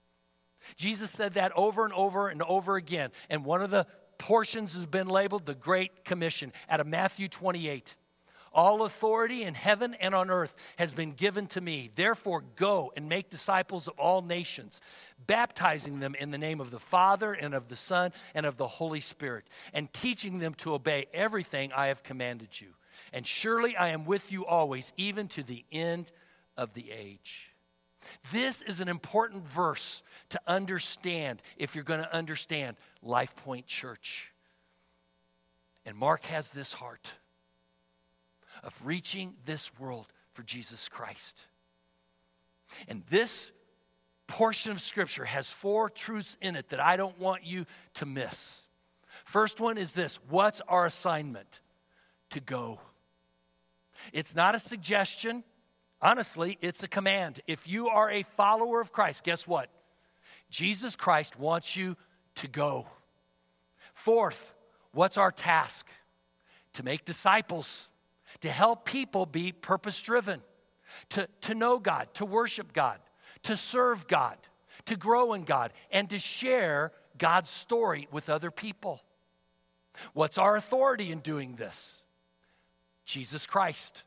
[0.76, 3.12] Jesus said that over and over and over again.
[3.30, 7.96] And one of the portions has been labeled the Great Commission out of Matthew 28.
[8.54, 11.90] All authority in heaven and on earth has been given to me.
[11.96, 14.82] Therefore, go and make disciples of all nations,
[15.26, 18.68] baptizing them in the name of the Father and of the Son and of the
[18.68, 22.74] Holy Spirit, and teaching them to obey everything I have commanded you.
[23.14, 26.12] And surely I am with you always, even to the end
[26.58, 27.51] of the age.
[28.32, 34.34] This is an important verse to understand if you're going to understand Life Point Church.
[35.86, 37.14] And Mark has this heart
[38.64, 41.46] of reaching this world for Jesus Christ.
[42.88, 43.52] And this
[44.28, 48.64] portion of Scripture has four truths in it that I don't want you to miss.
[49.26, 51.60] First one is this What's our assignment?
[52.32, 52.80] To go.
[54.14, 55.44] It's not a suggestion,
[56.02, 57.42] Honestly, it's a command.
[57.48, 59.70] If you are a follower of Christ, guess what?
[60.50, 61.96] Jesus Christ wants you
[62.36, 62.88] to go.
[63.94, 64.54] Fourth,
[64.94, 65.88] what's our task?
[66.74, 67.90] To make disciples,
[68.40, 70.42] to help people be purpose driven,
[71.10, 73.00] to, to know God, to worship God,
[73.44, 74.38] to serve God,
[74.86, 79.02] to grow in God, and to share God's story with other people.
[80.14, 82.04] What's our authority in doing this?
[83.06, 84.04] Jesus Christ.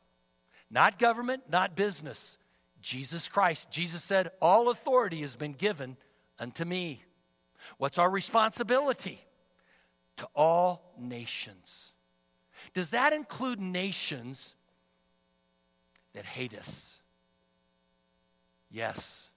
[0.75, 2.37] Not government, not business.
[2.83, 3.71] Jesus Christ.
[3.71, 5.97] Jesus said, All authority has been given
[6.41, 7.05] unto me.
[7.79, 9.21] What's our responsibility?
[10.17, 11.93] To all nations.
[12.75, 14.57] Does that include nations
[16.13, 17.01] that hate us?
[18.69, 19.31] Yes.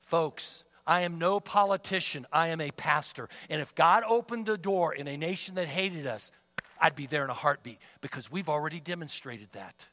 [0.00, 3.28] Folks, I am no politician, I am a pastor.
[3.50, 6.32] And if God opened a door in a nation that hated us,
[6.80, 9.86] I'd be there in a heartbeat because we've already demonstrated that.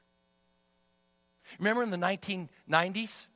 [1.59, 3.27] Remember in the 1990s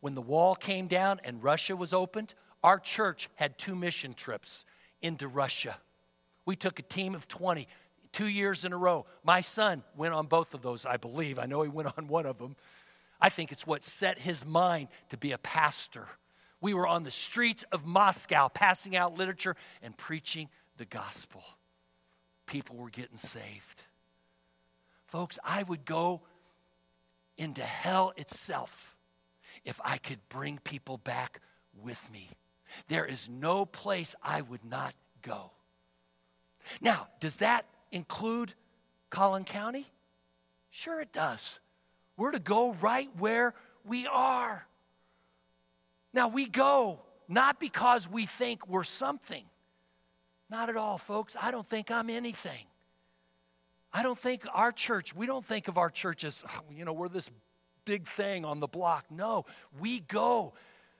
[0.00, 2.34] when the wall came down and Russia was opened?
[2.62, 4.64] Our church had two mission trips
[5.02, 5.76] into Russia.
[6.44, 7.66] We took a team of 20
[8.16, 9.04] two years in a row.
[9.24, 11.38] My son went on both of those, I believe.
[11.38, 12.56] I know he went on one of them.
[13.20, 16.08] I think it's what set his mind to be a pastor.
[16.62, 20.48] We were on the streets of Moscow passing out literature and preaching
[20.78, 21.44] the gospel
[22.46, 23.82] people were getting saved.
[25.06, 26.22] Folks, I would go
[27.36, 28.96] into hell itself
[29.64, 31.40] if I could bring people back
[31.82, 32.30] with me.
[32.88, 35.52] There is no place I would not go.
[36.80, 38.54] Now, does that include
[39.10, 39.86] Collin County?
[40.70, 41.60] Sure, it does.
[42.16, 44.66] We're to go right where we are.
[46.12, 49.44] Now, we go not because we think we're something.
[50.48, 51.36] Not at all, folks.
[51.40, 52.66] I don't think I'm anything.
[53.92, 56.92] I don't think our church, we don't think of our church as, oh, you know,
[56.92, 57.30] we're this
[57.84, 59.06] big thing on the block.
[59.10, 59.44] No,
[59.80, 60.52] we go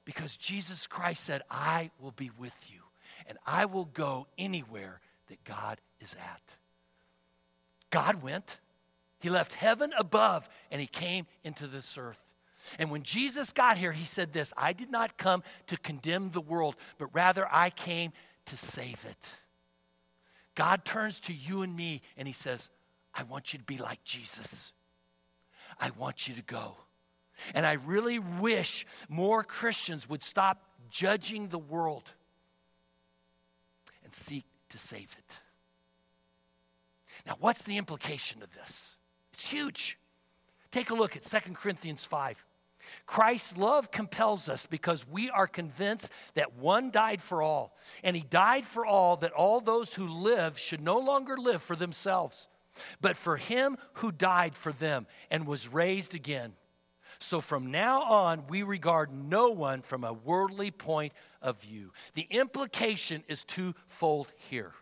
[0.05, 2.81] because Jesus Christ said, I will be with you
[3.29, 6.55] and I will go anywhere that God is at.
[7.91, 8.59] God went.
[9.21, 12.21] He left heaven above and he came into this earth.
[12.79, 16.41] And when Jesus got here, he said this I did not come to condemn the
[16.41, 18.13] world, but rather I came
[18.47, 19.35] to save it.
[20.55, 22.71] God turns to you and me and he says,
[23.15, 24.73] I want you to be like Jesus.
[25.81, 26.77] I want you to go.
[27.55, 32.13] And I really wish more Christians would stop judging the world
[34.05, 35.39] and seek to save it.
[37.27, 38.97] Now, what's the implication of this?
[39.33, 39.99] It's huge.
[40.71, 42.45] Take a look at 2 Corinthians 5.
[43.07, 48.23] Christ's love compels us because we are convinced that one died for all, and he
[48.23, 52.49] died for all that all those who live should no longer live for themselves,
[53.01, 56.55] but for him who died for them and was raised again.
[57.19, 61.93] So from now on, we regard no one from a worldly point of view.
[62.15, 64.73] The implication is twofold here.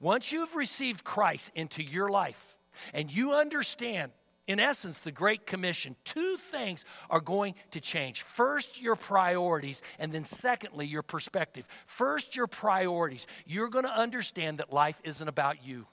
[0.00, 2.58] Once you've received Christ into your life
[2.92, 4.12] and you understand
[4.46, 8.22] in essence, the Great Commission, two things are going to change.
[8.22, 11.66] First, your priorities, and then secondly, your perspective.
[11.86, 13.26] First, your priorities.
[13.46, 15.86] You're going to understand that life isn't about you,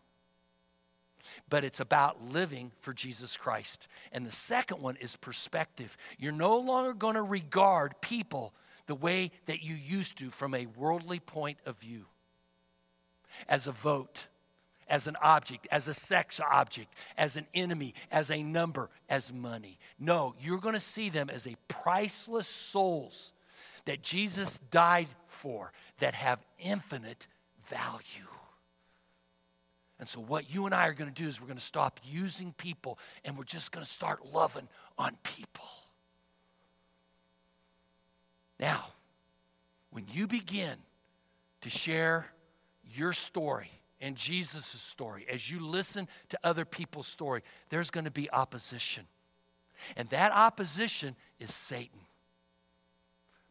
[1.50, 3.88] but it's about living for Jesus Christ.
[4.12, 5.96] And the second one is perspective.
[6.20, 8.54] You're no longer going to regard people
[8.88, 12.08] the way that you used to from a worldly point of view
[13.48, 14.28] as a vote
[14.92, 19.80] as an object, as a sex object, as an enemy, as a number, as money.
[19.98, 23.34] No, you're going to see them as a priceless souls
[23.86, 27.26] that Jesus died for that have infinite
[27.66, 28.28] value.
[29.98, 32.00] And so, what you and I are going to do is we're going to stop
[32.04, 34.68] using people and we're just going to start loving
[34.98, 35.70] on people.
[38.60, 38.88] Now,
[39.92, 40.76] when you begin
[41.62, 42.28] to share
[42.94, 43.72] your story,
[44.02, 49.06] in Jesus' story, as you listen to other people's story, there's going to be opposition.
[49.96, 52.00] And that opposition is Satan.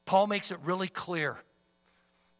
[0.04, 1.38] Paul makes it really clear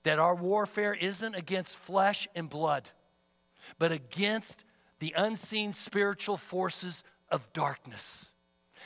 [0.03, 2.91] that our warfare isn't against flesh and blood,
[3.79, 4.65] but against
[4.99, 8.33] the unseen spiritual forces of darkness.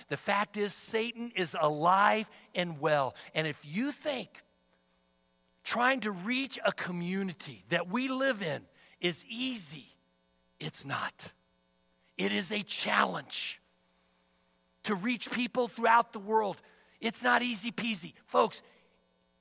[0.08, 3.14] The fact is, Satan is alive and well.
[3.34, 4.42] And if you think
[5.62, 8.62] trying to reach a community that we live in
[9.00, 9.88] is easy.
[10.60, 11.32] It's not.
[12.16, 13.60] It is a challenge
[14.84, 16.60] to reach people throughout the world.
[17.00, 18.14] It's not easy peasy.
[18.26, 18.62] Folks,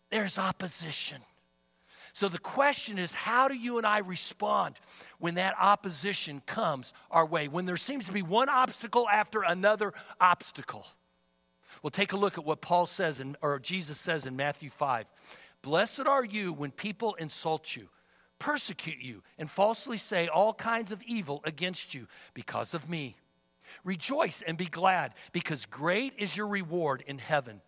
[0.10, 1.22] there's opposition.
[2.14, 4.76] So the question is how do you and I respond
[5.20, 9.94] when that opposition comes our way, when there seems to be one obstacle after another
[10.22, 10.86] obstacle?
[11.82, 15.06] Well, take a look at what Paul says, in, or Jesus says in Matthew 5.
[15.64, 17.90] Blessed are you when people insult you
[18.40, 23.16] persecute you and falsely say all kinds of evil against you because of me.
[23.84, 27.62] Rejoice and be glad, because great is your reward in heaven.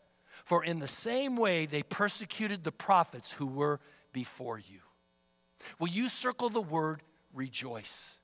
[0.43, 3.79] For in the same way they persecuted the prophets who were
[4.11, 4.79] before you.
[5.79, 7.01] Will you circle the word
[7.33, 8.19] rejoice?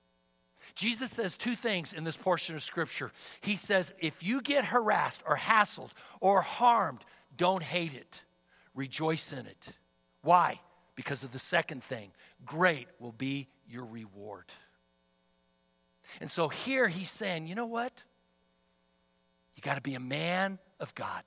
[0.76, 3.12] Jesus says two things in this portion of scripture.
[3.42, 5.90] He says, if you get harassed or hassled
[6.20, 7.04] or harmed,
[7.36, 8.24] don't hate it,
[8.76, 9.70] rejoice in it.
[10.22, 10.60] Why?
[10.96, 12.12] Because of the second thing
[12.46, 14.46] great will be your reward.
[16.20, 18.04] And so here he's saying, you know what?
[19.56, 21.24] You got to be a man of God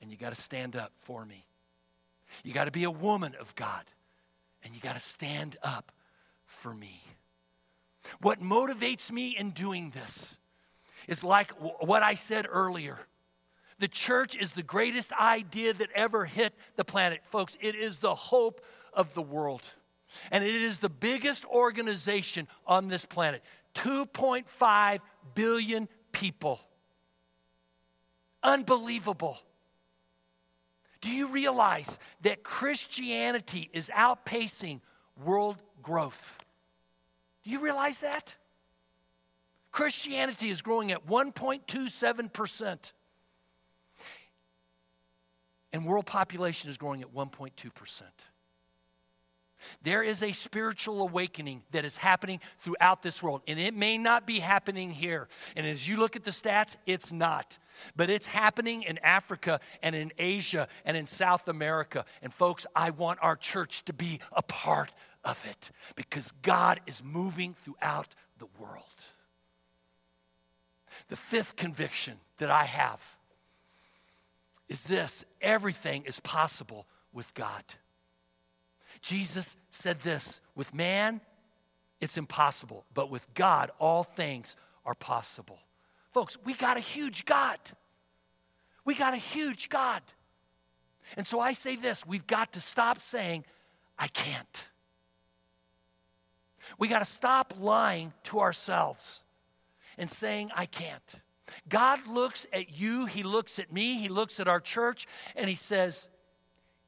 [0.00, 1.46] and you got to stand up for me.
[2.44, 3.84] You got to be a woman of God
[4.64, 5.92] and you got to stand up
[6.46, 7.02] for me.
[8.20, 10.38] What motivates me in doing this
[11.08, 12.98] is like what I said earlier.
[13.78, 17.20] The church is the greatest idea that ever hit the planet.
[17.24, 19.74] Folks, it is the hope of the world.
[20.30, 23.42] And it is the biggest organization on this planet
[23.74, 25.00] 2.5
[25.34, 26.60] billion people.
[28.42, 29.38] Unbelievable.
[31.00, 34.80] Do you realize that Christianity is outpacing
[35.24, 36.38] world growth?
[37.42, 38.36] Do you realize that?
[39.72, 42.92] Christianity is growing at 1.27%,
[45.72, 48.02] and world population is growing at 1.2%.
[49.82, 54.26] There is a spiritual awakening that is happening throughout this world, and it may not
[54.26, 55.28] be happening here.
[55.56, 57.58] And as you look at the stats, it's not.
[57.96, 62.04] But it's happening in Africa and in Asia and in South America.
[62.22, 64.92] And folks, I want our church to be a part
[65.24, 68.84] of it because God is moving throughout the world.
[71.08, 73.16] The fifth conviction that I have
[74.68, 77.64] is this everything is possible with God.
[79.00, 81.20] Jesus said this with man,
[82.00, 85.60] it's impossible, but with God, all things are possible.
[86.12, 87.58] Folks, we got a huge God.
[88.84, 90.02] We got a huge God.
[91.16, 93.44] And so I say this we've got to stop saying,
[93.98, 94.68] I can't.
[96.78, 99.24] We got to stop lying to ourselves
[99.98, 101.22] and saying, I can't.
[101.68, 105.54] God looks at you, He looks at me, He looks at our church, and He
[105.54, 106.08] says,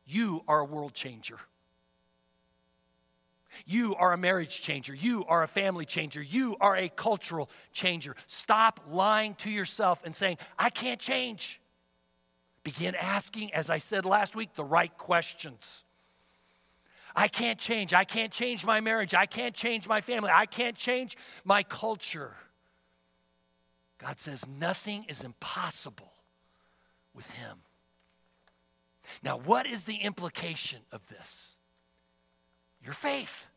[0.07, 1.38] You are a world changer.
[3.66, 4.94] You are a marriage changer.
[4.94, 6.22] You are a family changer.
[6.22, 8.14] You are a cultural changer.
[8.26, 11.61] Stop lying to yourself and saying, I can't change.
[12.62, 15.84] Begin asking, as I said last week, the right questions.
[17.14, 17.94] I can't change.
[17.94, 19.14] I can't change my marriage.
[19.14, 20.30] I can't change my family.
[20.32, 22.34] I can't change my culture.
[23.98, 26.12] God says nothing is impossible
[27.14, 27.59] with Him.
[29.22, 31.59] Now, what is the implication of this?
[32.85, 33.49] Your faith.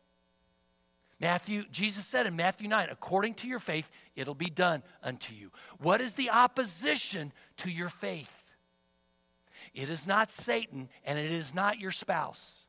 [1.20, 5.50] Matthew, Jesus said in Matthew 9, according to your faith, it'll be done unto you.
[5.78, 8.34] What is the opposition to your faith?
[9.74, 12.66] It is not Satan and it is not your spouse.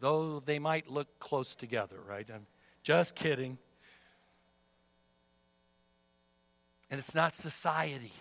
[0.00, 2.28] Though they might look close together, right?
[2.32, 2.46] I'm
[2.82, 3.56] just kidding.
[6.90, 8.12] And it's not society,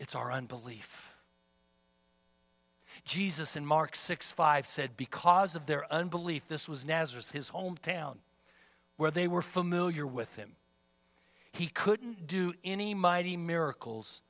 [0.00, 1.11] it's our unbelief.
[3.04, 8.18] Jesus in Mark 6 5 said, Because of their unbelief, this was Nazareth, his hometown,
[8.96, 10.52] where they were familiar with him.
[11.52, 14.22] He couldn't do any mighty miracles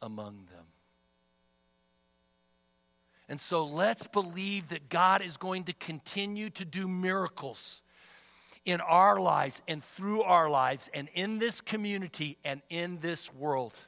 [0.00, 0.66] among them.
[3.28, 7.82] And so let's believe that God is going to continue to do miracles
[8.64, 13.78] in our lives and through our lives and in this community and in this world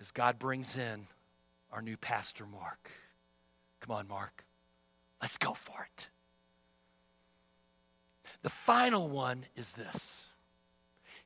[0.00, 1.06] as God brings in
[1.72, 2.90] our new pastor, Mark.
[3.80, 4.44] Come on, Mark.
[5.20, 6.08] Let's go for it.
[8.42, 10.30] The final one is this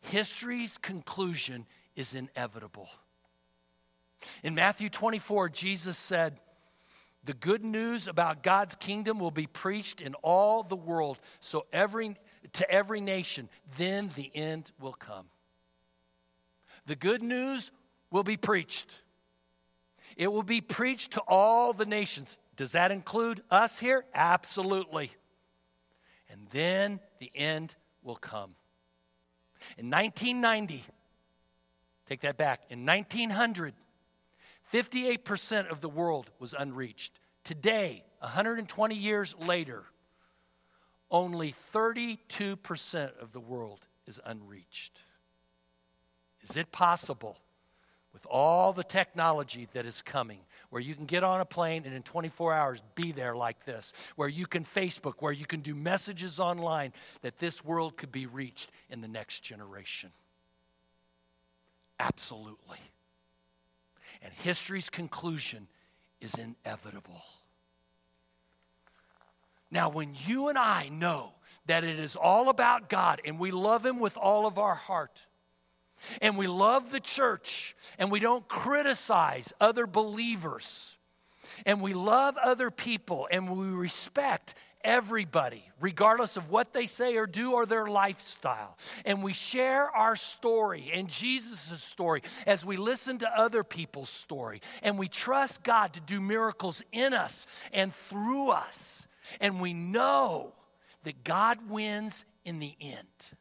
[0.01, 2.88] history's conclusion is inevitable.
[4.43, 6.38] In Matthew 24, Jesus said,
[7.24, 12.16] The good news about God's kingdom will be preached in all the world, so every,
[12.55, 15.26] to every nation, then the end will come.
[16.86, 17.70] The good news
[18.11, 19.01] will be preached.
[20.17, 22.39] It will be preached to all the nations.
[22.57, 24.05] Does that include us here?
[24.15, 25.11] Absolutely.
[26.31, 28.55] And then the end will come.
[29.79, 30.85] In 1990,
[32.07, 33.75] take that back, in 1900,
[34.73, 37.19] 58% of the world was unreached.
[37.45, 39.85] Today, 120 years later,
[41.11, 45.05] only 32% of the world is unreached.
[46.43, 47.39] Is it possible
[48.33, 52.03] all the technology that is coming, where you can get on a plane and in
[52.03, 56.41] 24 hours be there like this, where you can Facebook, where you can do messages
[56.41, 60.11] online, that this world could be reached in the next generation?
[62.01, 62.78] Absolutely.
[64.22, 65.68] And history's conclusion
[66.20, 67.22] is inevitable.
[69.70, 71.33] Now, when you and I know
[71.66, 75.26] that it is all about God and we love Him with all of our heart,
[76.20, 80.96] and we love the church, and we don't criticize other believers,
[81.66, 87.26] and we love other people, and we respect everybody, regardless of what they say or
[87.26, 88.76] do or their lifestyle.
[89.05, 94.61] And we share our story and Jesus' story as we listen to other people's story.
[94.82, 99.07] And we trust God to do miracles in us and through us.
[99.40, 100.53] And we know
[101.05, 103.38] that God wins in the end.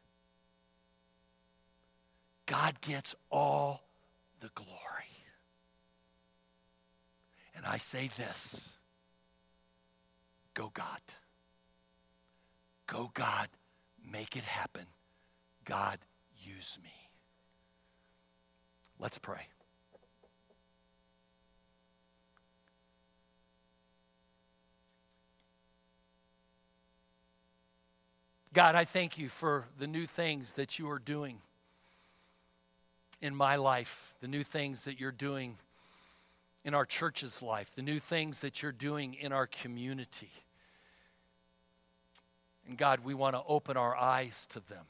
[2.52, 3.82] God gets all
[4.40, 4.68] the glory.
[7.56, 8.76] And I say this
[10.52, 11.00] go, God.
[12.86, 13.48] Go, God,
[14.12, 14.84] make it happen.
[15.64, 15.98] God,
[16.42, 16.92] use me.
[18.98, 19.46] Let's pray.
[28.52, 31.40] God, I thank you for the new things that you are doing
[33.22, 35.56] in my life, the new things that you're doing
[36.64, 40.30] in our church's life, the new things that you're doing in our community.
[42.68, 44.84] And God, we want to open our eyes to them.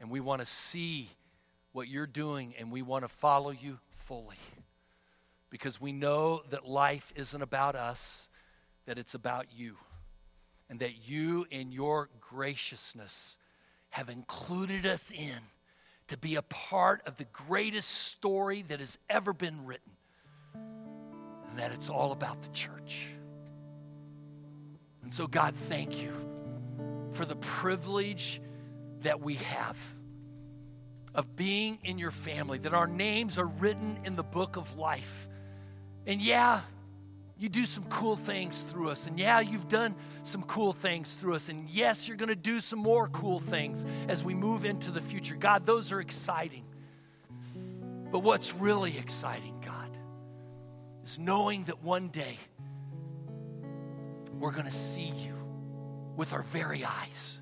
[0.00, 1.10] And we want to see
[1.72, 4.36] what you're doing and we want to follow you fully.
[5.50, 8.28] Because we know that life isn't about us,
[8.86, 9.76] that it's about you.
[10.68, 13.36] And that you, in your graciousness,
[13.90, 15.38] have included us in
[16.08, 19.92] to be a part of the greatest story that has ever been written.
[20.54, 23.08] And that it's all about the church.
[25.02, 26.12] And so, God, thank you
[27.12, 28.40] for the privilege
[29.02, 29.78] that we have
[31.14, 35.28] of being in your family, that our names are written in the book of life.
[36.06, 36.60] And yeah,
[37.38, 39.06] you do some cool things through us.
[39.06, 41.48] And yeah, you've done some cool things through us.
[41.48, 45.02] And yes, you're going to do some more cool things as we move into the
[45.02, 45.34] future.
[45.34, 46.64] God, those are exciting.
[48.10, 49.98] But what's really exciting, God,
[51.04, 52.38] is knowing that one day,
[54.38, 55.34] we're going to see you
[56.16, 57.40] with our very eyes.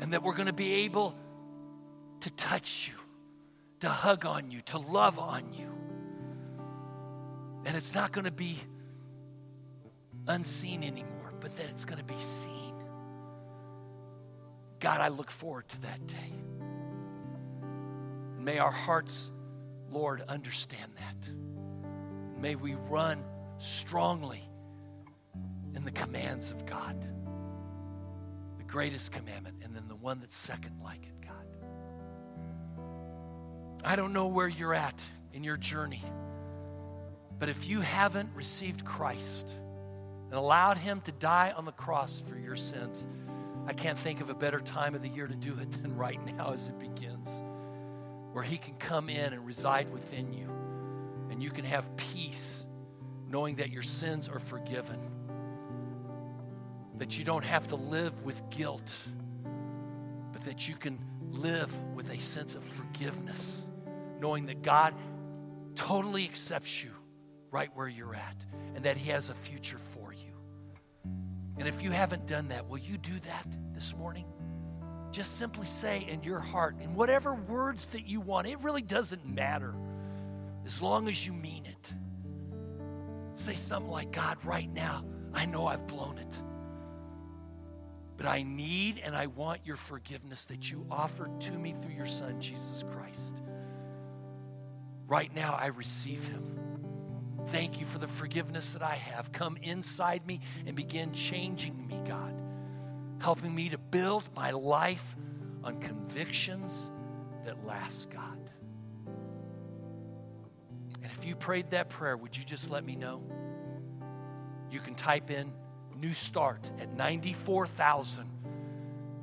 [0.00, 1.16] And that we're going to be able
[2.20, 2.94] to touch you,
[3.80, 5.71] to hug on you, to love on you.
[7.64, 8.58] And it's not going to be
[10.26, 12.74] unseen anymore, but that it's going to be seen.
[14.80, 16.32] God, I look forward to that day.
[18.36, 19.30] And may our hearts,
[19.90, 21.28] Lord, understand that.
[22.40, 23.22] May we run
[23.58, 24.42] strongly
[25.76, 27.00] in the commands of God.
[28.58, 31.46] The greatest commandment, and then the one that's second like it, God.
[33.84, 36.02] I don't know where you're at in your journey,
[37.42, 39.52] but if you haven't received Christ
[40.26, 43.04] and allowed Him to die on the cross for your sins,
[43.66, 46.24] I can't think of a better time of the year to do it than right
[46.36, 47.42] now as it begins,
[48.30, 50.48] where He can come in and reside within you,
[51.32, 52.64] and you can have peace
[53.28, 55.00] knowing that your sins are forgiven,
[56.98, 58.96] that you don't have to live with guilt,
[60.30, 60.96] but that you can
[61.32, 63.68] live with a sense of forgiveness,
[64.20, 64.94] knowing that God
[65.74, 66.92] totally accepts you
[67.52, 70.32] right where you're at and that He has a future for you.
[71.58, 74.24] And if you haven't done that, will you do that this morning?
[75.12, 79.26] Just simply say in your heart, in whatever words that you want, it really doesn't
[79.26, 79.74] matter
[80.64, 81.92] as long as you mean it.
[83.34, 86.42] Say something like, God, right now, I know I've blown it.
[88.16, 92.06] But I need and I want your forgiveness that you offered to me through your
[92.06, 93.36] Son, Jesus Christ.
[95.06, 96.71] Right now, I receive him.
[97.48, 99.32] Thank you for the forgiveness that I have.
[99.32, 102.34] Come inside me and begin changing me, God,
[103.20, 105.16] helping me to build my life
[105.64, 106.90] on convictions
[107.44, 108.38] that last, God.
[111.02, 113.22] And if you prayed that prayer, would you just let me know?
[114.70, 115.52] You can type in
[116.02, 118.28] new start at 94,000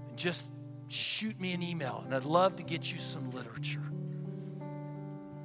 [0.07, 0.49] and just
[0.87, 3.83] shoot me an email, and I'd love to get you some literature.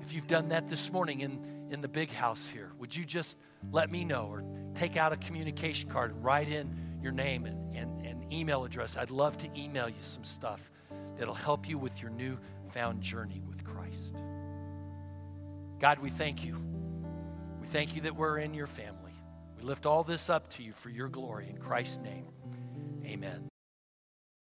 [0.00, 3.36] If you've done that this morning in, in the big house here, would you just
[3.70, 4.44] let me know or
[4.74, 8.96] take out a communication card and write in your name and, and, and email address?
[8.96, 10.70] I'd love to email you some stuff
[11.18, 12.38] that'll help you with your new
[12.74, 14.16] found journey with Christ.
[15.78, 16.56] God, we thank you.
[17.60, 19.12] We thank you that we're in your family.
[19.56, 21.48] We lift all this up to you for your glory.
[21.48, 22.26] In Christ's name,
[23.04, 23.53] amen.